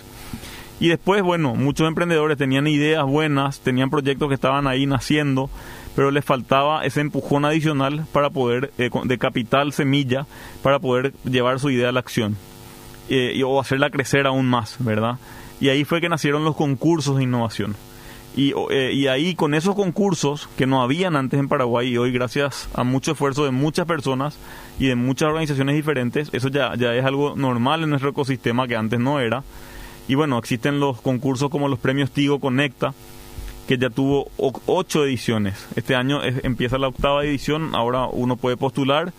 [0.81, 5.49] Y después, bueno, muchos emprendedores tenían ideas buenas, tenían proyectos que estaban ahí naciendo,
[5.95, 10.25] pero les faltaba ese empujón adicional para poder, eh, de capital semilla,
[10.61, 12.37] para poder llevar su idea a la acción.
[13.09, 15.17] Eh, o hacerla crecer aún más, ¿verdad?
[15.59, 17.75] Y ahí fue que nacieron los concursos de innovación.
[18.35, 22.11] Y, eh, y, ahí con esos concursos que no habían antes en Paraguay y hoy
[22.11, 24.39] gracias a mucho esfuerzo de muchas personas
[24.79, 28.75] y de muchas organizaciones diferentes, eso ya, ya es algo normal en nuestro ecosistema que
[28.75, 29.43] antes no era.
[30.07, 32.95] Y bueno, existen los concursos como los premios Tigo Conecta,
[33.73, 35.67] que ya tuvo ocho ediciones.
[35.75, 39.13] Este año empieza la octava edición, ahora uno puede postular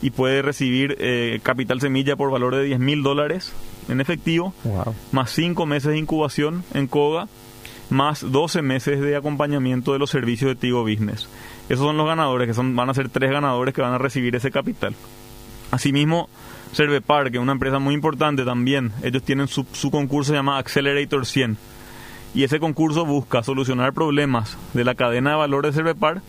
[0.00, 3.52] y puede recibir eh, capital semilla por valor de 10 mil dólares
[3.88, 4.54] en efectivo,
[5.12, 7.28] más 5 meses de incubación en COGA,
[7.90, 11.28] más 12 meses de acompañamiento de los servicios de Tigo Business.
[11.68, 14.34] Esos son los ganadores, que son, van a ser tres ganadores que van a recibir
[14.36, 14.94] ese capital.
[15.70, 16.30] Asimismo,
[16.72, 20.56] Cervepar, que es una empresa muy importante también, ellos tienen su, su concurso se llama
[20.56, 21.58] Accelerator 100.
[22.34, 26.22] Y ese concurso busca solucionar problemas de la cadena de valor de Cervepar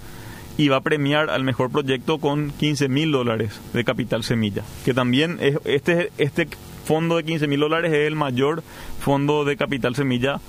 [0.57, 4.63] y va a premiar al mejor proyecto con 15 mil dólares de capital semilla.
[4.83, 6.49] Que también es, este, este
[6.83, 8.63] fondo de 15 mil dólares es el mayor
[8.99, 10.41] fondo de capital semilla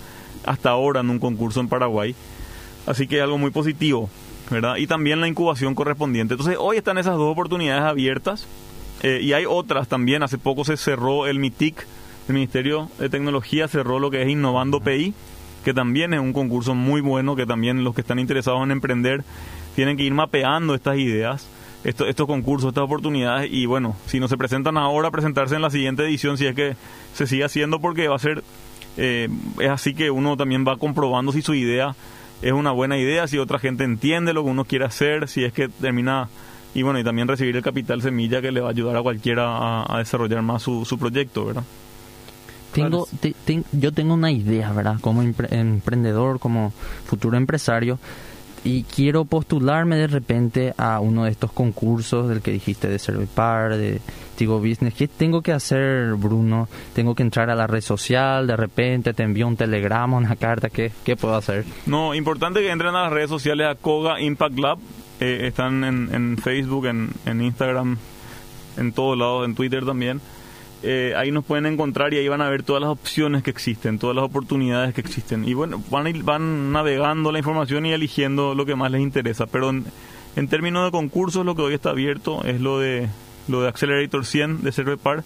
[0.46, 2.14] hasta ahora en un concurso en Paraguay.
[2.86, 4.10] Así que es algo muy positivo,
[4.50, 4.76] ¿verdad?
[4.76, 6.34] Y también la incubación correspondiente.
[6.34, 8.46] Entonces hoy están esas dos oportunidades abiertas
[9.02, 10.22] eh, y hay otras también.
[10.22, 11.86] Hace poco se cerró el MITIC,
[12.28, 15.14] el Ministerio de Tecnología cerró lo que es Innovando PI,
[15.64, 19.24] que también es un concurso muy bueno, que también los que están interesados en emprender
[19.74, 21.46] tienen que ir mapeando estas ideas,
[21.84, 25.70] estos, estos concursos, estas oportunidades y bueno, si no se presentan ahora, presentarse en la
[25.70, 26.76] siguiente edición si es que
[27.14, 28.42] se sigue haciendo porque va a ser,
[28.96, 31.94] eh, es así que uno también va comprobando si su idea
[32.42, 35.52] es una buena idea, si otra gente entiende lo que uno quiere hacer, si es
[35.52, 36.28] que termina
[36.72, 39.82] y bueno, y también recibir el capital semilla que le va a ayudar a cualquiera
[39.82, 41.64] a, desarrollar más su, su proyecto, ¿verdad?
[42.72, 43.06] Tengo,
[43.72, 44.96] yo tengo una idea, ¿verdad?
[45.00, 46.72] Como emprendedor, como
[47.04, 47.98] futuro empresario,
[48.62, 53.76] y quiero postularme de repente a uno de estos concursos del que dijiste de Servipar,
[53.76, 54.00] de
[54.36, 54.94] Tigo Business.
[54.94, 56.68] ¿Qué tengo que hacer, Bruno?
[56.94, 58.46] ¿Tengo que entrar a la red social?
[58.46, 60.68] ¿De repente te envío un telegrama, una carta?
[60.68, 61.64] ¿Qué, qué puedo hacer?
[61.86, 64.78] No, importante que entren a las redes sociales a Koga Impact Lab.
[65.20, 67.98] Eh, están en, en Facebook, en, en Instagram,
[68.76, 70.20] en todos lados, en Twitter también.
[70.82, 73.98] Eh, ahí nos pueden encontrar y ahí van a ver todas las opciones que existen,
[73.98, 75.46] todas las oportunidades que existen.
[75.46, 79.46] Y bueno, van, van navegando la información y eligiendo lo que más les interesa.
[79.46, 83.08] Pero en, términos de concursos, lo que hoy está abierto es lo de,
[83.48, 85.22] lo de Accelerator 100 de Servepar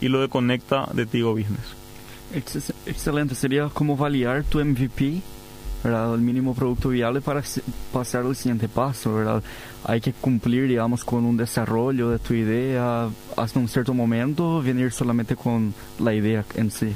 [0.00, 1.74] y lo de Conecta de Tigo Business.
[2.86, 5.20] Excelente, sería como validar tu MVP
[5.82, 6.14] ¿verdad?
[6.14, 7.42] El mínimo producto viable para
[7.92, 9.42] pasar al siguiente paso, ¿verdad?
[9.84, 14.90] Hay que cumplir, digamos, con un desarrollo de tu idea hasta un cierto momento, venir
[14.92, 16.92] solamente con la idea en sí.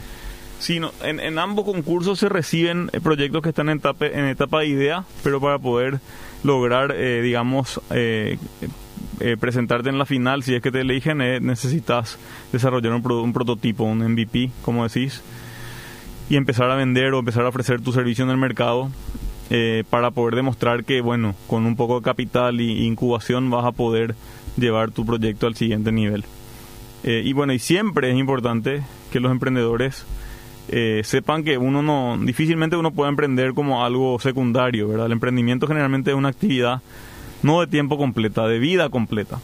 [0.60, 4.60] Sí, no, en, ambos concursos se reciben eh, proyectos que están en etapa, en etapa
[4.60, 6.00] de idea, pero para poder
[6.44, 8.36] lograr, eh, digamos, eh,
[9.38, 12.18] presentarte en la final, si es que te eligen, necesitas
[12.52, 15.22] desarrollar un, un prototipo, un MVP, como decís,
[16.30, 18.88] y empezar a vender o empezar a ofrecer tu servicio en el mercado
[19.50, 23.72] eh, para poder demostrar que, bueno, con un poco de capital y incubación vas a
[23.72, 24.14] poder
[24.56, 26.24] llevar tu proyecto al siguiente nivel.
[27.02, 30.06] Eh, y bueno, y siempre es importante que los emprendedores
[30.68, 35.06] eh, sepan que uno no, difícilmente uno puede emprender como algo secundario, ¿verdad?
[35.06, 36.80] El emprendimiento generalmente es una actividad
[37.42, 39.40] no de tiempo completa, de vida completa.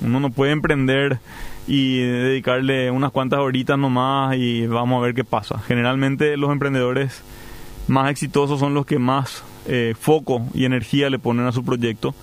[0.00, 1.18] Uno no puede emprender
[1.66, 5.58] y dedicarle unas cuantas horitas nomás y vamos a ver qué pasa.
[5.60, 7.22] Generalmente los emprendedores
[7.88, 12.14] más exitosos son los que más eh, foco y energía le ponen a su proyecto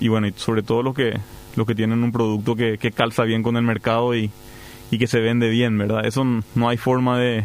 [0.00, 1.18] y bueno, y sobre todo los que,
[1.56, 4.30] los que tienen un producto que, que calza bien con el mercado y,
[4.90, 6.06] y, que se vende bien, ¿verdad?
[6.06, 7.44] Eso no hay forma de...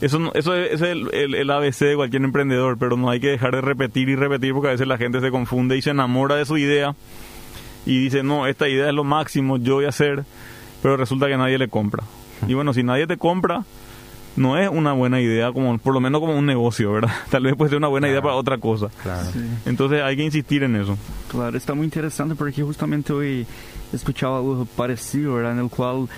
[0.00, 3.62] Eso, eso es, el, el, ABC de cualquier emprendedor, pero no hay que dejar de
[3.62, 6.58] repetir y repetir porque a veces la gente se confunde y se enamora de su
[6.58, 6.94] idea
[7.86, 10.24] y dice, no, esta idea es lo máximo, yo voy a hacer
[10.86, 12.04] pero resulta que nadie le compra.
[12.46, 13.64] Y bueno, si nadie te compra,
[14.36, 17.10] no es una buena idea, como por lo menos como un negocio, ¿verdad?
[17.32, 18.86] Tal vez puede ser una buena idea para otra cosa.
[19.64, 20.96] Entonces hay que insistir en eso.
[21.28, 23.44] Claro, está muy interesante porque justamente hoy
[23.92, 25.54] escuchaba algo parecido, ¿verdad?
[25.54, 26.08] En el cual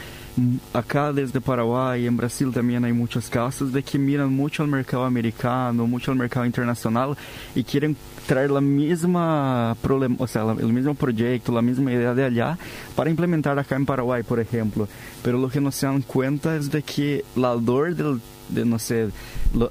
[0.72, 5.05] acá desde Paraguay en Brasil también hay muchos casos de que miran mucho al mercado
[5.05, 7.16] americano, mucho al mercado internacional
[7.55, 7.96] y quieren
[8.27, 12.59] traer la misma problema, o sea, el mismo proyecto, la misma idea de allá
[12.94, 14.88] para implementar acá en Paraguay, por ejemplo.
[15.22, 18.78] Pero lo que no se dan cuenta es de que la dor del de no
[18.78, 19.08] sé,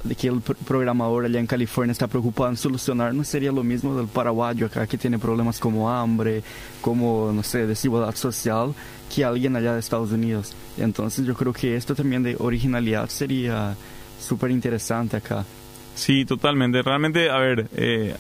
[0.03, 3.95] de que el programador allá en California está preocupado en solucionar, no sería lo mismo
[3.95, 6.43] del paraguayo acá que tiene problemas como hambre,
[6.81, 8.73] como, no sé, desigualdad social,
[9.13, 10.53] que alguien allá de Estados Unidos.
[10.77, 13.75] Entonces yo creo que esto también de originalidad sería
[14.19, 15.45] súper interesante acá.
[15.95, 16.81] Sí, totalmente.
[16.81, 18.15] Realmente, a ver, eh,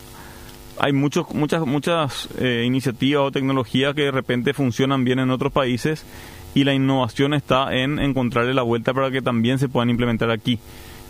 [0.79, 5.51] hay muchos, muchas, muchas eh, iniciativas o tecnologías que de repente funcionan bien en otros
[5.51, 6.03] países
[6.57, 10.57] y la innovación está en encontrarle la vuelta para que también se puedan implementar aquí.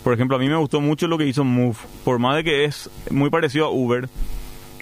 [0.04, 2.66] Por ejemplo, a mí me gustó mucho lo que hizo Move, por más de que
[2.66, 4.10] es muy parecido a Uber,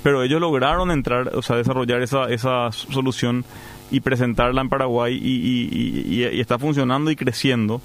[0.02, 3.46] pero ellos lograron entrar, o sea, desarrollar esa, esa solución
[3.92, 7.80] y presentarla en Paraguay y, está funcionando y creciendo.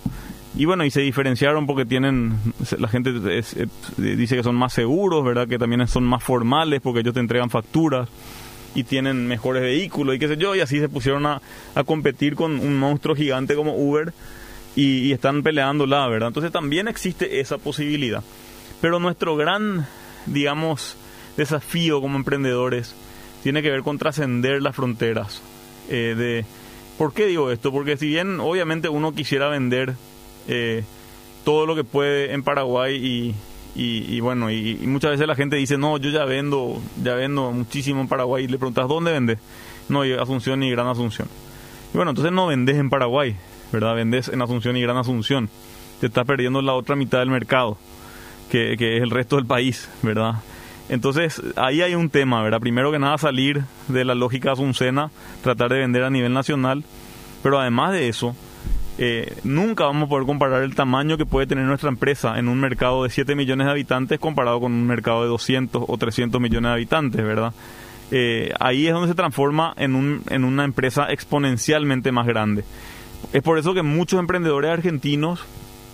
[0.57, 2.39] Y bueno, y se diferenciaron porque tienen,
[2.79, 3.13] la gente
[3.99, 5.47] dice que son más seguros, ¿verdad?
[5.47, 8.09] Que también son más formales porque ellos te entregan facturas
[8.75, 11.41] y tienen mejores vehículos y qué sé yo, y así se pusieron a,
[11.75, 14.13] a competir con un monstruo gigante como Uber
[14.77, 16.29] y, están peleando la ¿verdad?
[16.29, 18.23] Entonces también existe esa posibilidad.
[18.81, 19.87] Pero nuestro gran,
[20.27, 20.97] digamos,
[21.37, 22.95] desafío como emprendedores
[23.43, 25.43] tiene que ver con trascender las fronteras.
[25.89, 26.45] Eh, de,
[26.99, 27.73] ¿Por qué digo esto?
[27.73, 29.95] Porque si bien obviamente uno quisiera vender
[30.49, 30.85] eh,
[31.45, 33.35] todo lo que puede en Paraguay y,
[33.75, 38.01] y, bueno, y, muchas veces la gente dice, no, yo ya vendo, ya vendo muchísimo
[38.01, 38.45] en Paraguay.
[38.45, 39.39] Y le preguntas, ¿dónde vendes?
[39.89, 41.29] No, Asunción y Gran Asunción.
[41.93, 43.37] Y bueno, entonces no vendes en Paraguay,
[43.73, 43.95] ¿verdad?
[43.95, 45.49] Vendes en Asunción y Gran Asunción.
[46.01, 47.79] Te estás perdiendo la otra mitad del mercado,
[48.51, 50.37] que, que es el resto del país, ¿verdad?
[50.89, 52.61] Entonces, ahí hay un tema, ¿verdad?
[52.61, 55.11] Primero que nada, salir de la lógica asuncena,
[55.43, 56.85] tratar de vender a nivel nacional,
[57.45, 58.35] pero además de eso,
[59.03, 62.61] eh, nunca vamos a poder comparar el tamaño que puede tener nuestra empresa en un
[62.61, 66.69] mercado de 7 millones de habitantes comparado con un mercado de 200 o 300 millones
[66.69, 67.55] de habitantes, ¿verdad?
[68.11, 72.63] Eh, ahí es donde se transforma en, un, en una empresa exponencialmente más grande.
[73.33, 75.47] Es por eso que muchos emprendedores argentinos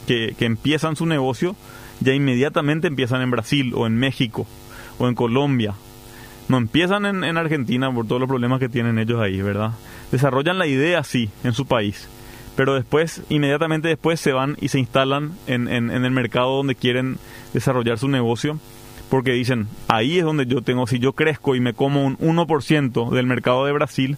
[0.09, 1.55] que, empiezan su negocio
[2.01, 4.49] ya inmediatamente empiezan en Brasil o en México
[4.99, 5.75] o en Colombia
[6.49, 9.73] no empiezan en, en Argentina por todos los problemas que tienen ellos ahí, ¿verdad?
[10.11, 12.09] Desarrollan la idea, sí, en su país
[12.57, 16.75] pero después, inmediatamente después, se van y se instalan en, en, en, el mercado donde
[16.75, 17.19] quieren
[17.53, 18.59] desarrollar su negocio,
[19.11, 23.11] porque dicen, ahí es donde yo tengo, si yo crezco y me como un 1%
[23.11, 24.17] del mercado de Brasil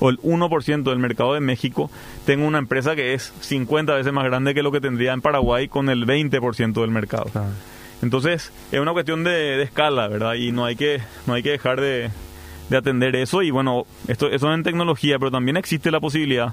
[0.00, 1.90] o el 1% del mercado de México,
[2.26, 5.68] tengo una empresa que es 50 veces más grande que lo que tendría en Paraguay
[5.68, 7.30] con el 20% del mercado.
[8.02, 10.34] Entonces, es una cuestión de, de, escala, ¿verdad?
[10.34, 12.10] Y no hay que, no hay que dejar de,
[12.68, 13.42] de atender eso.
[13.42, 16.52] Y bueno, esto eso en tecnología, pero también existe la posibilidad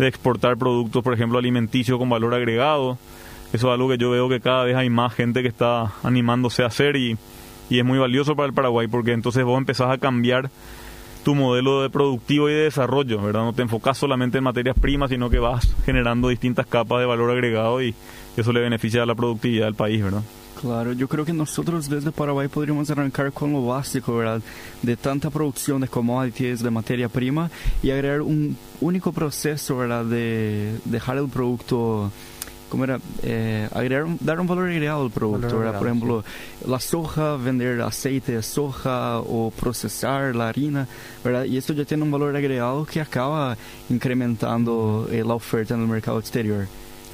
[0.00, 2.98] de exportar productos, por ejemplo, alimenticios con valor agregado.
[3.52, 6.62] Eso es algo que yo veo que cada vez hay más gente que está animándose
[6.62, 7.18] a hacer y,
[7.68, 10.50] y es muy valioso para el Paraguay porque entonces vos empezás a cambiar
[11.24, 13.44] tu modelo de productivo y de desarrollo, ¿verdad?
[13.44, 17.30] No te enfocas solamente en materias primas, sino que vas generando distintas capas de valor
[17.30, 17.94] agregado y
[18.36, 20.22] eso le beneficia a la productividad del país, ¿verdad?
[20.60, 24.42] Claro, yo creo que nosotros desde Paraguay podríamos arrancar con lo básico, ¿verdad?
[24.82, 27.50] De tanta producción de commodities, de materia prima
[27.82, 30.04] y agregar un único proceso, ¿verdad?
[30.04, 32.12] De dejar el producto,
[32.68, 33.00] ¿cómo era?
[33.22, 35.78] Eh, agregar, dar un valor agregado al producto, ¿verdad?
[35.78, 36.24] Por ejemplo,
[36.66, 40.86] la soja, vender aceite de soja o procesar la harina,
[41.24, 41.44] ¿verdad?
[41.44, 43.56] Y esto ya tiene un valor agregado que acaba
[43.88, 46.66] incrementando eh, la oferta en el mercado exterior.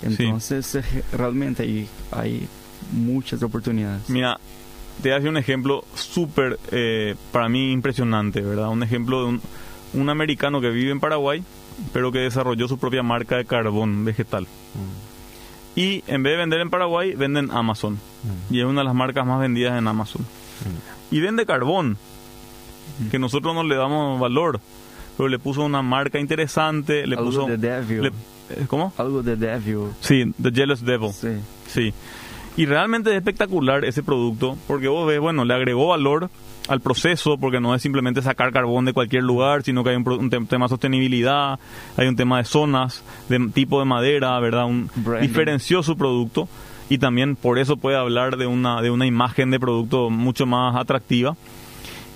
[0.03, 0.79] Entonces, sí.
[0.79, 2.49] eh, realmente hay, hay
[2.93, 4.09] muchas oportunidades.
[4.09, 4.39] Mira,
[5.03, 8.69] te hace un ejemplo súper, eh, para mí, impresionante, ¿verdad?
[8.69, 9.41] Un ejemplo de un,
[9.95, 11.43] un, americano que vive en Paraguay,
[11.93, 14.45] pero que desarrolló su propia marca de carbón vegetal.
[14.45, 15.79] Mm.
[15.79, 17.95] Y en vez de vender en Paraguay, venden Amazon.
[17.95, 18.55] Mm.
[18.55, 20.23] Y es una de las marcas más vendidas en Amazon.
[20.23, 21.15] Mm.
[21.15, 21.99] Y vende carbón,
[23.11, 24.61] que nosotros no le damos valor.
[25.17, 27.47] Pero le puso una marca interesante, le Algo puso...
[27.47, 28.03] de Devil.
[28.03, 28.13] Le,
[28.67, 28.93] ¿Cómo?
[28.97, 29.89] Algo de Devil.
[30.01, 31.13] Sí, The Jealous Devil.
[31.13, 31.29] Sí.
[31.69, 31.95] Sí.
[32.57, 36.31] Y realmente es espectacular ese producto porque vos ves, bueno, le agregó valor
[36.69, 40.09] al proceso porque no es simplemente sacar carbón de cualquier lugar, sino que hay un,
[40.09, 41.59] un tema de sostenibilidad,
[41.97, 44.65] hay un tema de zonas, de tipo de madera, ¿verdad?
[44.67, 44.91] Un,
[45.21, 46.49] diferenció su producto
[46.89, 50.77] y también por eso puede hablar de una, de una imagen de producto mucho más
[50.77, 51.37] atractiva.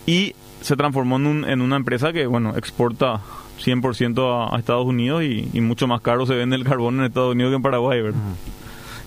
[0.06, 3.20] Y se transformó en, un, en una empresa que, bueno, exporta
[3.62, 7.06] 100% a, a Estados Unidos y, y, mucho más caro se vende el carbón en
[7.06, 8.18] Estados Unidos que en Paraguay, ¿verdad?
[8.18, 8.59] Uh -huh.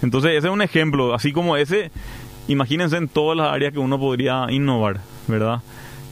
[0.04, 1.90] Entonces ese es un ejemplo, así como ese,
[2.48, 5.62] imagínense en todas las áreas que uno podría innovar, ¿verdad?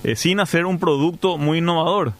[0.03, 2.13] Eh, sin hacer un producto muy innovador.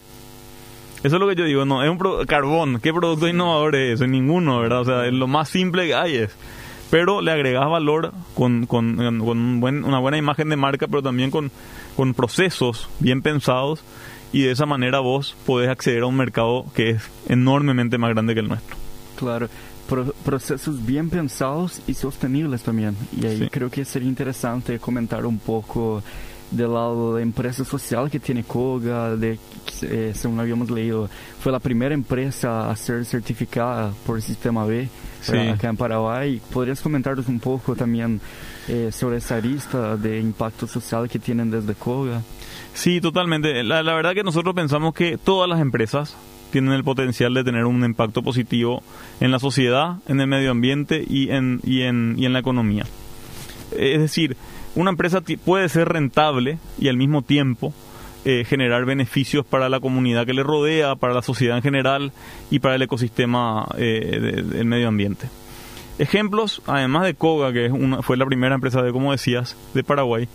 [1.04, 3.96] Eso es lo que yo digo, no, es un pro carbón, ¿qué producto innovador es
[3.96, 4.06] eso?
[4.06, 4.82] Ninguno, ¿verdad?
[4.82, 6.36] O sea, es lo más simple que hay es.
[6.92, 11.02] Pero le agregas valor con, con, con un buen, una buena imagen de marca, pero
[11.02, 11.50] también con,
[11.96, 13.82] con procesos bien pensados
[14.34, 18.34] y de esa manera vos podés acceder a un mercado que es enormemente más grande
[18.34, 18.76] que el nuestro.
[19.18, 19.50] Claro,
[19.92, 22.96] Pro procesos bien pensados y sostenibles también.
[23.12, 23.50] Y ahí sí.
[23.52, 26.02] creo que sería interesante comentar un poco
[26.50, 29.38] del lado de empresa social que tiene Koga, de,
[29.82, 31.10] eh, según habíamos leído,
[31.42, 34.88] fue la primera empresa a ser certificada por el Sistema B
[35.22, 35.38] sí.
[35.38, 36.42] acá en Paraguay.
[36.54, 38.22] ¿Podrías comentarnos un poco también
[38.70, 42.22] eh, sobre esa lista de impacto social que tienen desde Koga?
[42.74, 43.62] Sí, totalmente.
[43.64, 46.16] La, la verdad que nosotros pensamos que todas las empresas
[46.52, 48.84] tienen el potencial de tener un impacto positivo
[49.20, 52.86] en la sociedad, en el medio ambiente y en, y en, y en la economía.
[53.78, 54.38] Es decir,
[54.76, 57.74] una empresa puede ser rentable y al mismo tiempo
[58.24, 62.12] eh, generar beneficios para la comunidad que le rodea, para la sociedad en general
[62.52, 65.28] y para el ecosistema eh, de, del medio ambiente.
[65.98, 69.84] Ejemplos, además de Koga, que es una, fue la primera empresa de, como decías, de
[69.84, 70.28] Paraguay,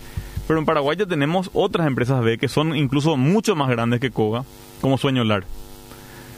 [0.46, 4.10] pero en Paraguay ya tenemos otras empresas B que son incluso mucho más grandes que
[4.10, 4.44] Koga,
[4.80, 5.44] como Sueñolar.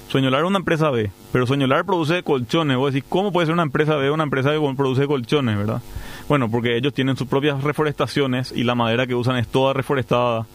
[0.08, 2.76] Sueñolar es una empresa B, pero Sueñolar produce colchones.
[2.78, 5.82] Vos decís, ¿cómo puede ser una empresa B una empresa que produce colchones, verdad?
[6.28, 10.46] Bueno, porque ellos tienen sus propias reforestaciones y la madera que usan es toda reforestada.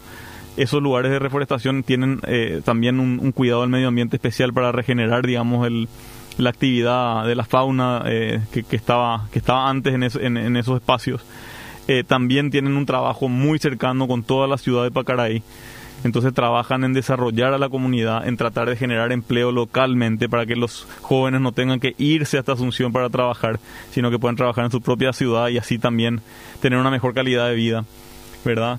[0.56, 5.26] Esos lugares de reforestación tienen eh, también un, cuidado del medio ambiente especial para regenerar,
[5.26, 5.88] digamos, el,
[6.36, 9.28] la actividad de la fauna eh, que, estaba,
[9.68, 11.24] antes en esos espacios.
[11.86, 15.42] Eh, también tienen un trabajo muy cercano con toda la ciudad de Pacaraí.
[16.04, 20.54] Entonces trabajan en desarrollar a la comunidad, en tratar de generar empleo localmente para que
[20.54, 23.58] los jóvenes no tengan que irse hasta Asunción para trabajar,
[23.90, 26.20] sino que puedan trabajar en su propia ciudad y así también
[26.60, 27.84] tener una mejor calidad de vida,
[28.44, 28.78] ¿verdad?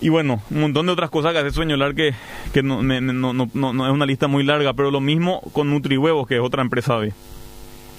[0.00, 2.14] Y bueno, un montón de otras cosas que hace Sueñolar que,
[2.52, 5.70] que no, me, no, no, no, es una lista muy larga, pero lo mismo con
[5.70, 7.12] Nutrihuevos, que es otra empresa B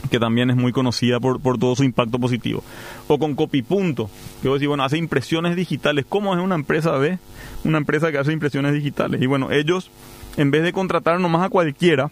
[0.09, 2.63] que también es muy conocida por, por todo su impacto positivo.
[3.07, 4.09] O con Copipunto,
[4.41, 6.05] que vos decís, bueno, hace impresiones digitales.
[6.07, 7.17] ¿Cómo es una empresa B?
[7.63, 9.21] Una empresa que hace impresiones digitales.
[9.21, 9.91] Y bueno, ellos,
[10.37, 12.11] en vez de contratar nomás a cualquiera,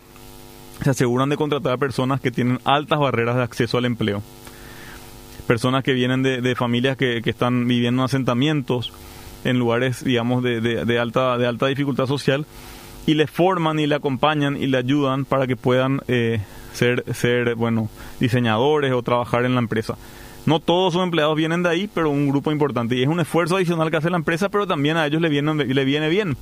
[0.82, 4.22] se aseguran de contratar a personas que tienen altas barreras de acceso al empleo.
[5.48, 8.94] Personas que vienen de, de familias que, que, están viviendo en asentamientos,
[9.44, 12.46] en lugares, digamos, de, de, alta, de alta dificultad social
[13.06, 16.40] y le forman y le acompañan y le ayudan para que puedan eh,
[16.74, 19.96] ser, ser, bueno, diseñadores o trabajar en la empresa.
[20.46, 22.96] No todos sus empleados vienen de ahí, pero un grupo importante.
[22.96, 25.54] Y es un esfuerzo adicional que hace la empresa, pero también a ellos le viene,
[25.54, 26.36] le viene bien.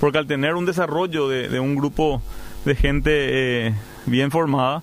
[0.00, 2.20] Porque al tener un desarrollo de, un grupo
[2.64, 4.82] de gente eh, bien formada,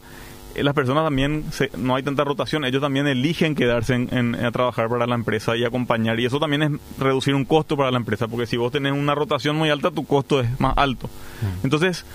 [0.56, 1.44] eh, las personas también,
[1.78, 5.64] no hay tanta rotación, ellos también eligen quedarse en, a trabajar para la empresa y
[5.64, 6.20] acompañar.
[6.20, 9.14] Y eso también es reducir un costo para la empresa, porque si vos tenés una
[9.14, 11.08] rotación muy alta, tu costo es más alto.
[11.08, 11.66] Mm.
[11.66, 12.06] Entonces,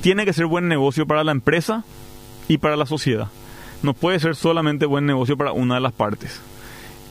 [0.00, 1.84] tiene que ser buen negocio para la empresa
[2.48, 3.28] y para la sociedad.
[3.82, 6.40] No puede ser solamente buen negocio para una de las partes.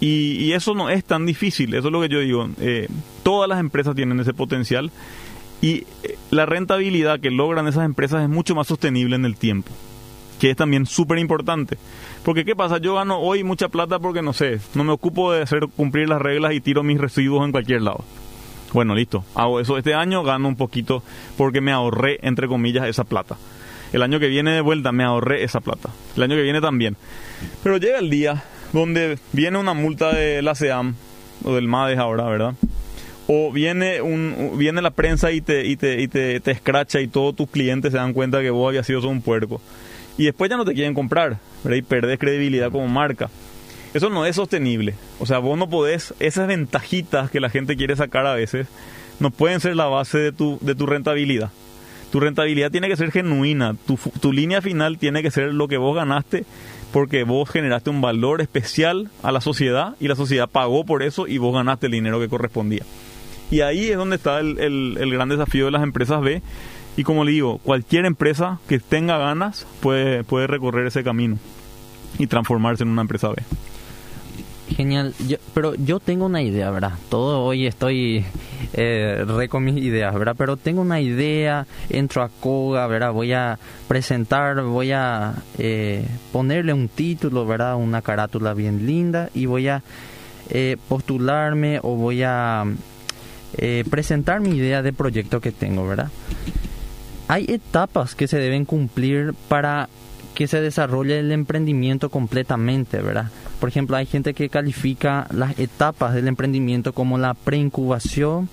[0.02, 2.50] Y, eso no es tan difícil, eso es lo que yo digo.
[2.60, 2.88] Eh,
[3.24, 4.92] todas las empresas tienen ese potencial
[5.62, 9.72] y eh, la rentabilidad que logran esas empresas es mucho más sostenible en el tiempo
[10.40, 11.78] que es también súper importante.
[12.24, 12.78] Porque ¿qué pasa?
[12.78, 16.22] Yo gano hoy mucha plata porque no sé, no me ocupo de hacer cumplir las
[16.22, 18.04] reglas y tiro mis residuos en cualquier lado.
[18.76, 21.02] Bueno, listo, hago eso este año, gano un poquito
[21.38, 23.38] porque me ahorré, entre comillas, esa plata.
[23.94, 25.92] El año que viene de vuelta me ahorré esa plata.
[26.18, 26.98] El año que viene también.
[27.64, 30.96] Pero llega el día donde viene una multa de la SEAM,
[31.46, 32.56] o del MADES ahora, ¿verdad?
[33.28, 37.08] o viene un viene la prensa y te y te, y te, te escracha y
[37.08, 39.62] todos tus clientes se dan cuenta que vos habías sido un puerco
[40.18, 41.78] y después ya no te quieren comprar, ¿verdad?
[41.78, 43.30] y perdés credibilidad como marca.
[43.96, 44.94] Eso no es sostenible.
[45.20, 48.68] O sea, vos no podés, esas ventajitas que la gente quiere sacar a veces,
[49.22, 51.50] no pueden ser la base de tu, de tu rentabilidad.
[52.12, 53.74] Tu rentabilidad tiene que ser genuina,
[54.20, 56.44] tu, línea final tiene que ser lo que vos ganaste
[56.92, 61.26] porque vos generaste un valor especial a la sociedad y la sociedad pagó por eso
[61.26, 62.84] y vos ganaste el dinero que correspondía.
[63.50, 66.42] Y ahí es donde está el, el, el gran desafío de las empresas B,
[66.98, 71.38] y como le digo, cualquier empresa que tenga ganas puede, puede recorrer ese camino
[72.20, 73.36] y transformarse en una empresa B.
[74.76, 75.14] Genial,
[75.54, 76.94] pero yo tengo una idea, ¿verdad?
[77.10, 78.26] Todo hoy estoy
[78.74, 80.36] eh, re con mis ideas, ¿verdad?
[80.38, 83.14] Pero tengo una idea, entro a Koga, ¿verdad?
[83.14, 83.58] Voy a
[83.88, 87.78] presentar, voy a eh, ponerle un título, ¿verdad?
[87.78, 89.82] Una carátula bien linda y voy a
[90.50, 92.66] eh, postularme o voy a
[93.58, 96.10] eh, presentar mi idea de proyecto que tengo, ¿verdad?
[97.28, 99.90] hay etapas que se deben cumplir para
[100.34, 103.32] que se desarrolle el emprendimiento completamente, ¿verdad?
[103.66, 108.48] Por ejemplo, hay gente que califica las etapas del emprendimiento como la preincubación,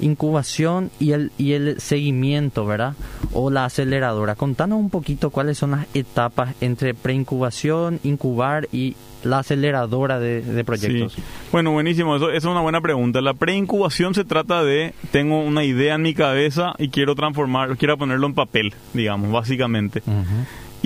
[0.00, 2.94] incubación y el, y el seguimiento, ¿verdad?
[3.34, 4.34] O la aceleradora.
[4.34, 11.18] Contanos un poquito cuáles son las etapas entre preincubación, incubar y la aceleradora de, proyectos?
[11.52, 13.20] Bueno, buenísimo, eso, es una buena pregunta.
[13.20, 17.98] La preincubación se trata de, tengo una idea en mi cabeza y quiero transformar, quiero
[17.98, 20.02] ponerlo en papel, digamos, básicamente.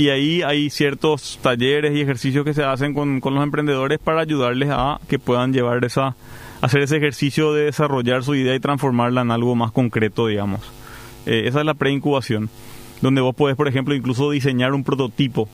[0.00, 4.70] Y ahí hay ciertos talleres y ejercicios que se hacen con, los emprendedores para ayudarles
[4.72, 6.16] a que puedan llevar esa,
[6.62, 10.62] hacer ese ejercicio de desarrollar su idea y transformarla en algo más concreto, digamos.
[11.26, 12.48] Eh, esa es la preincubación,
[13.02, 15.50] donde vos podés, por ejemplo, incluso diseñar un prototipo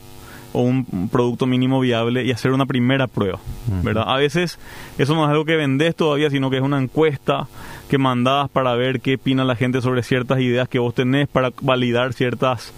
[0.52, 3.40] o un producto mínimo viable y hacer una primera prueba,
[3.82, 4.04] ¿verdad?
[4.06, 4.60] A veces
[4.96, 7.48] eso no es algo que vendes todavía, sino que es una encuesta
[7.90, 11.50] que mandás para ver qué opina la gente sobre ciertas ideas que vos tenés, para
[11.62, 12.72] validar ciertas,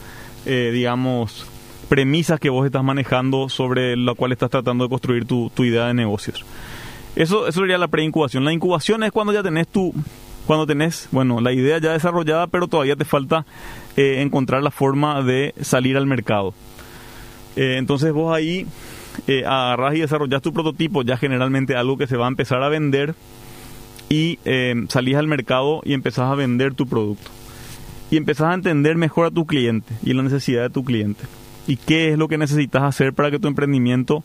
[0.47, 1.47] eh, digamos,
[1.89, 5.95] premisas que vos estás manejando sobre la cual estás tratando de construir tu, idea de
[5.95, 6.45] negocios.
[7.17, 8.45] Eso, eso sería la preincubación.
[8.45, 9.93] La incubación es cuando ya tenés tu,
[10.47, 13.45] cuando tenés, bueno, la idea ya desarrollada, pero todavía te falta
[13.97, 16.55] eh, encontrar la forma de salir al mercado.
[17.57, 18.67] Eh, entonces vos ahí
[19.27, 22.69] eh, agarrás y desarrollás tu prototipo, ya generalmente algo que se va a empezar a
[22.69, 23.15] vender
[24.09, 27.31] y eh, salís al mercado y empezás a vender tu producto.
[28.11, 31.25] Y empezás a entender mejor a tu cliente y la necesidad de tu cliente.
[31.69, 34.25] Y qué es lo que necesitas hacer para que tu emprendimiento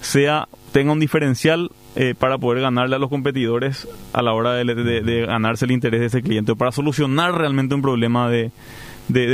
[0.00, 5.26] sea tenga un diferencial eh, para poder ganarle a los competidores a la hora de,
[5.26, 8.52] ganarse el interés de ese cliente o para solucionar realmente un problema de,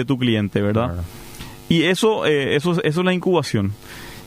[0.07, 1.05] tu cliente, ¿verdad?
[1.68, 3.72] Y eso, eh, eso, eso es la incubación.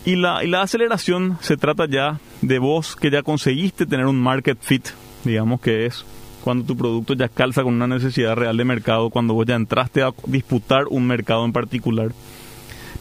[0.05, 4.21] Y la, y la aceleración se trata ya de vos que ya conseguiste tener un
[4.21, 4.87] market fit,
[5.23, 6.05] digamos que es
[6.47, 10.01] cuando tu producto ya calza con una necesidad real de mercado, cuando vos ya entraste
[10.01, 12.11] a disputar un mercado en particular,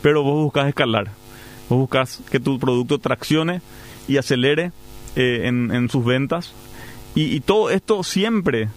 [0.02, 1.10] pero vos buscas escalar,
[1.68, 3.60] vos buscas que tu producto traccione
[4.08, 4.72] y acelere
[5.16, 6.52] eh, en, en, sus ventas.
[7.14, 8.68] Y, y, todo esto siempre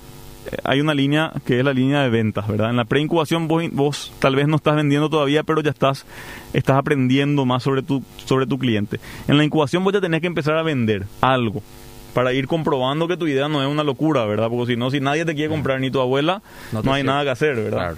[0.63, 2.69] hay una línea que es la línea de ventas, ¿verdad?
[2.69, 6.05] En la preincubación vos, vos tal vez no estás vendiendo todavía, pero ya estás,
[6.53, 8.99] estás aprendiendo más sobre tu, sobre tu cliente.
[9.27, 11.61] En la incubación vos ya tenés que empezar a vender algo
[12.13, 14.49] para ir comprobando que tu idea no es una locura, ¿verdad?
[14.49, 16.41] Porque si no, si nadie te quiere comprar ni tu abuela,
[16.71, 17.95] no, hay nada que hacer, ¿verdad?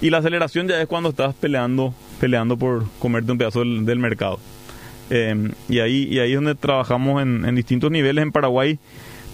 [0.00, 4.38] Y la aceleración ya es cuando estás peleando, peleando por comerte un pedazo del, mercado.
[5.10, 8.78] Em, y ahí y ahí es donde trabajamos en, en distintos niveles en Paraguay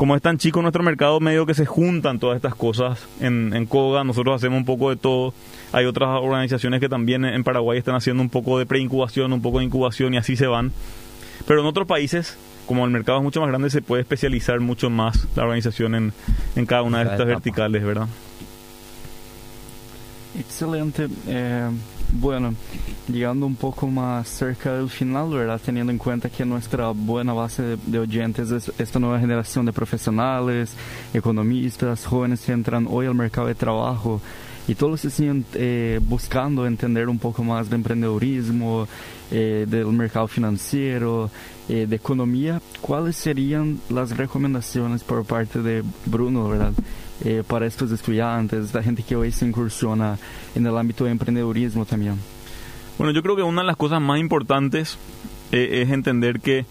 [0.01, 3.66] como es tan chico nuestro mercado, medio que se juntan todas estas cosas en, en
[3.66, 5.35] Koga, nosotros hacemos un poco de todo.
[5.72, 9.59] Hay otras organizaciones que también en Paraguay están haciendo un poco de preincubación, un poco
[9.59, 10.72] de incubación y así se van.
[11.47, 14.89] Pero en otros países, como el mercado es mucho más grande, se puede especializar mucho
[14.89, 16.12] más la organización en,
[16.57, 18.09] en cada una de estas verticales, ¿verdad?
[20.39, 21.09] Excelente.
[21.28, 21.68] Eh,
[22.12, 22.54] bueno,
[23.08, 25.61] llegando un poco más cerca del final, ¿verdad?
[25.64, 29.72] Teniendo en cuenta que nuestra buena base de, de, oyentes es esta nueva generación de
[29.72, 30.72] profesionales,
[31.14, 34.20] economistas, jóvenes que entran hoy al mercado de trabajo
[34.70, 38.86] y todos se siguen eh, buscando entender un poco más de emprendedurismo,
[39.32, 41.28] eh, del mercado financiero,
[41.68, 42.62] eh, de economía.
[42.80, 46.72] ¿Cuáles serían las recomendaciones por parte de Bruno, ¿verdad?
[47.22, 50.18] Eh, para estos estudiantes, la gente que hoy se incursiona
[50.54, 52.16] en el ámbito de emprendedurismo también?
[52.96, 54.98] Bueno, yo creo que una de las cosas más importantes
[55.52, 56.64] eh, es entender que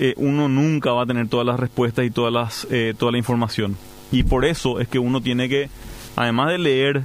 [0.00, 3.18] eh, uno nunca va a tener todas las respuestas y todas las, eh, toda la
[3.18, 3.76] información.
[4.12, 5.70] Y por eso es que uno tiene que,
[6.14, 7.02] además de leer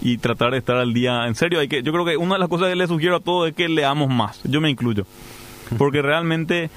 [0.00, 2.40] y tratar de estar al día, en serio, hay que, yo creo que una de
[2.40, 4.40] las cosas que le sugiero a todos es que leamos más.
[4.44, 5.06] Yo me incluyo.
[5.78, 6.70] Porque realmente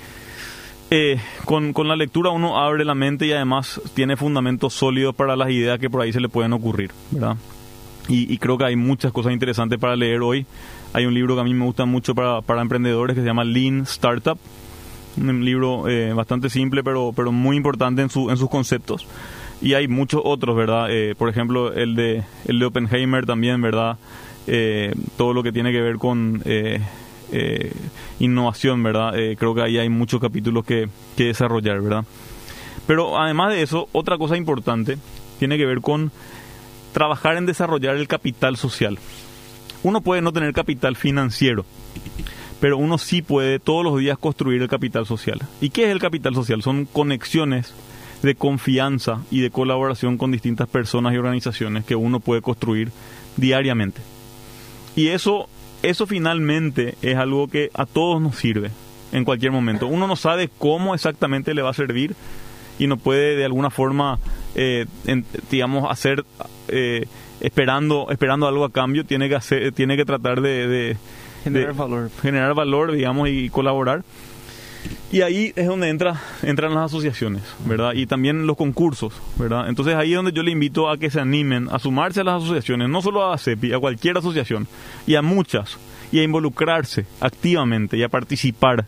[0.92, 5.36] eh, con, con, la lectura uno abre la mente y además tiene fundamentos sólidos para
[5.36, 7.38] las ideas que por ahí se le pueden ocurrir, ¿verdad?
[8.08, 10.46] Y, y, creo que hay muchas cosas interesantes para leer hoy.
[10.94, 13.44] Hay un libro que a mí me gusta mucho para, para emprendedores que se llama
[13.44, 14.38] Lean Startup.
[15.18, 19.08] Un libro eh, bastante simple pero, pero muy importante en, su, en sus conceptos.
[19.62, 20.88] Y hay muchos otros, ¿verdad?
[20.92, 23.98] Eh, por ejemplo, el de, el de Oppenheimer también, ¿verdad?
[24.48, 26.44] Eh, todo lo que tiene que ver con
[27.32, 27.72] eh,
[28.20, 29.18] innovación, ¿verdad?
[29.18, 32.06] Eh, creo que ahí hay muchos capítulos que, que, desarrollar, ¿verdad?
[32.88, 34.98] Pero además de eso, otra cosa importante
[35.40, 36.12] tiene que ver con
[36.94, 38.98] trabajar en desarrollar el capital social.
[39.84, 41.66] Uno puede no tener capital financiero,
[42.60, 45.42] pero uno sí puede todos los días construir el capital social.
[45.62, 46.62] ¿Y qué es el capital social?
[46.62, 47.74] Son conexiones
[48.22, 52.92] de confianza y de colaboración con distintas personas y organizaciones que uno puede construir
[53.38, 54.02] diariamente.
[54.96, 55.50] Y eso
[55.90, 58.72] eso finalmente es algo que a todos nos sirve
[59.12, 59.88] en cualquier momento.
[59.88, 62.16] Uno no sabe cómo exactamente le va a servir
[62.80, 64.20] y no puede de alguna forma,
[64.56, 66.26] eh, en, digamos, hacer
[66.68, 67.06] eh,
[67.40, 69.06] esperando esperando algo a cambio.
[69.06, 70.98] Tiene que hacer, tiene que tratar de, de
[71.44, 74.04] generar de, valor, generar valor, digamos, y colaborar.
[75.12, 77.94] Y ahí es donde entra, entran las asociaciones, ¿verdad?
[77.94, 79.70] Y también los concursos, ¿verdad?
[79.70, 82.44] Entonces ahí es donde yo le invito a que se animen a sumarse a las
[82.44, 84.68] asociaciones, no solo a CEPI, a cualquier asociación,
[85.08, 85.78] y a muchas,
[86.12, 88.86] y a involucrarse activamente y a participar.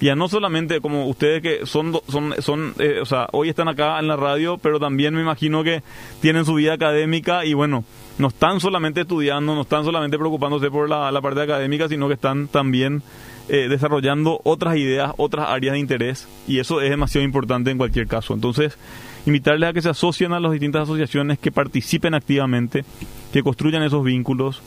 [0.00, 3.68] Y a no solamente como ustedes que son, son, son eh, o sea, hoy están
[3.68, 5.82] acá en la radio, pero también me imagino que
[6.20, 7.84] tienen su vida académica y bueno,
[8.18, 12.48] no están solamente estudiando, no están solamente preocupándose por la, parte académica, sino que están
[12.48, 13.02] también
[13.48, 18.06] eh, desarrollando otras ideas, otras áreas de interés y eso es demasiado importante en cualquier
[18.06, 18.34] caso.
[18.34, 18.78] Entonces,
[19.26, 22.84] invitarles a que se asocien a las distintas asociaciones, que participen activamente,
[23.32, 24.62] que construyan esos vínculos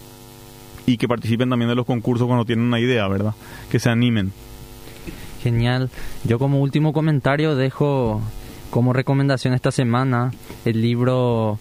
[0.86, 3.34] y que participen también de los concursos cuando tienen una idea, ¿verdad?
[3.70, 4.32] Que se animen.
[5.42, 5.90] Genial.
[6.24, 8.22] Yo como último comentario dejo
[8.70, 10.32] como recomendación esta semana
[10.66, 11.60] el libro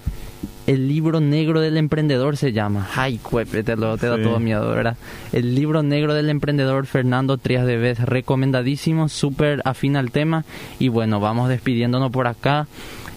[0.66, 2.88] el libro negro del emprendedor se llama.
[2.94, 4.22] Ay, cuepe, te, lo, te da sí.
[4.22, 4.96] todo miedo, ¿verdad?
[5.32, 10.44] El libro negro del emprendedor Fernando Trías de Vez, recomendadísimo, súper afín al tema.
[10.78, 12.66] Y bueno, vamos despidiéndonos por acá.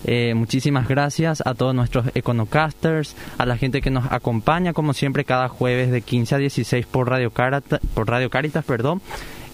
[0.06, 5.26] Eh, muchísimas gracias a todos nuestros Econocasters, a la gente que nos acompaña, como siempre,
[5.26, 8.64] cada jueves de 15 a 16 por Radio, Carata, por Radio Caritas.
[8.64, 9.02] Perdón.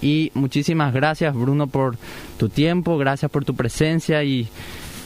[0.01, 1.97] Y muchísimas gracias, Bruno, por
[2.37, 4.47] tu tiempo, gracias por tu presencia y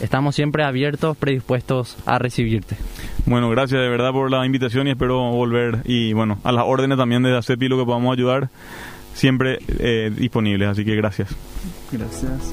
[0.00, 2.76] estamos siempre abiertos, predispuestos a recibirte.
[3.26, 6.98] Bueno, gracias de verdad por la invitación y espero volver y bueno, a las órdenes
[6.98, 8.48] también de CEPI lo que podamos ayudar,
[9.14, 11.34] siempre eh, disponibles, así que gracias.
[11.92, 12.50] Gracias.